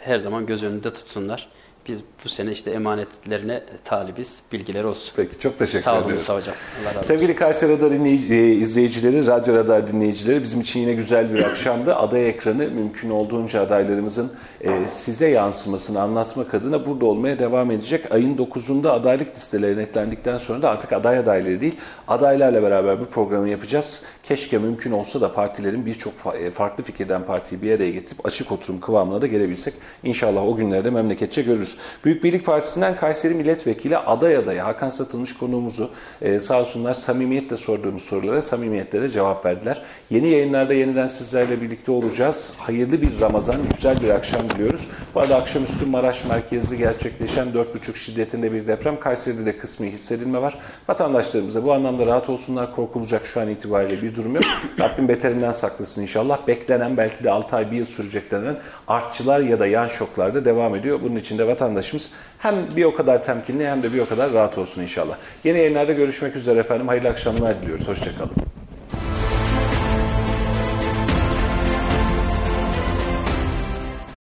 [0.00, 1.48] her zaman göz önünde tutsunlar.
[1.88, 4.42] Biz bu sene işte emanetlerine talibiz.
[4.52, 5.12] Bilgiler olsun.
[5.16, 6.28] Peki çok teşekkür Sağ olun ediyoruz.
[6.28, 6.54] Hocam.
[6.82, 7.08] Allah razı olsun.
[7.08, 11.94] Sevgili Kayseri Radar e, izleyicileri, Radyo Radar dinleyicileri bizim için yine güzel bir akşamdı.
[11.94, 18.12] Aday ekranı mümkün olduğunca adaylarımızın e, size yansımasını anlatmak adına burada olmaya devam edecek.
[18.12, 21.76] Ayın 9'unda adaylık listeleri netlendikten sonra da artık aday adayları değil,
[22.08, 24.02] adaylarla beraber bu programı yapacağız.
[24.22, 28.80] Keşke mümkün olsa da partilerin birçok e, farklı fikirden partiyi bir araya getirip açık oturum
[28.80, 29.74] kıvamına da gelebilsek.
[30.02, 31.69] İnşallah o günlerde memleketçe görürüz.
[32.04, 35.90] Büyük Birlik Partisi'nden Kayseri Milletvekili aday adayı Hakan Satılmış konuğumuzu
[36.22, 39.82] e, sağ olsunlar samimiyetle sorduğumuz sorulara samimiyetle de cevap verdiler.
[40.10, 42.52] Yeni yayınlarda yeniden sizlerle birlikte olacağız.
[42.58, 44.88] Hayırlı bir Ramazan, güzel bir akşam diliyoruz.
[45.14, 49.00] Bu arada akşamüstü Maraş merkezli gerçekleşen 4,5 şiddetinde bir deprem.
[49.00, 50.58] Kayseri'de de kısmi hissedilme var.
[50.88, 52.74] Vatandaşlarımıza bu anlamda rahat olsunlar.
[52.74, 54.44] Korkulacak şu an itibariyle bir durum yok.
[54.80, 56.46] Rabbim beterinden saklasın inşallah.
[56.46, 58.56] Beklenen belki de 6 ay bir yıl sürecek denen
[58.88, 61.00] artçılar ya da yan şoklar da devam ediyor.
[61.02, 64.58] Bunun için de vatandaşımız hem bir o kadar temkinli hem de bir o kadar rahat
[64.58, 65.16] olsun inşallah.
[65.44, 66.88] Yeni yayınlarda görüşmek üzere efendim.
[66.88, 67.88] Hayırlı akşamlar diliyoruz.
[67.88, 68.59] Hoşçakalın.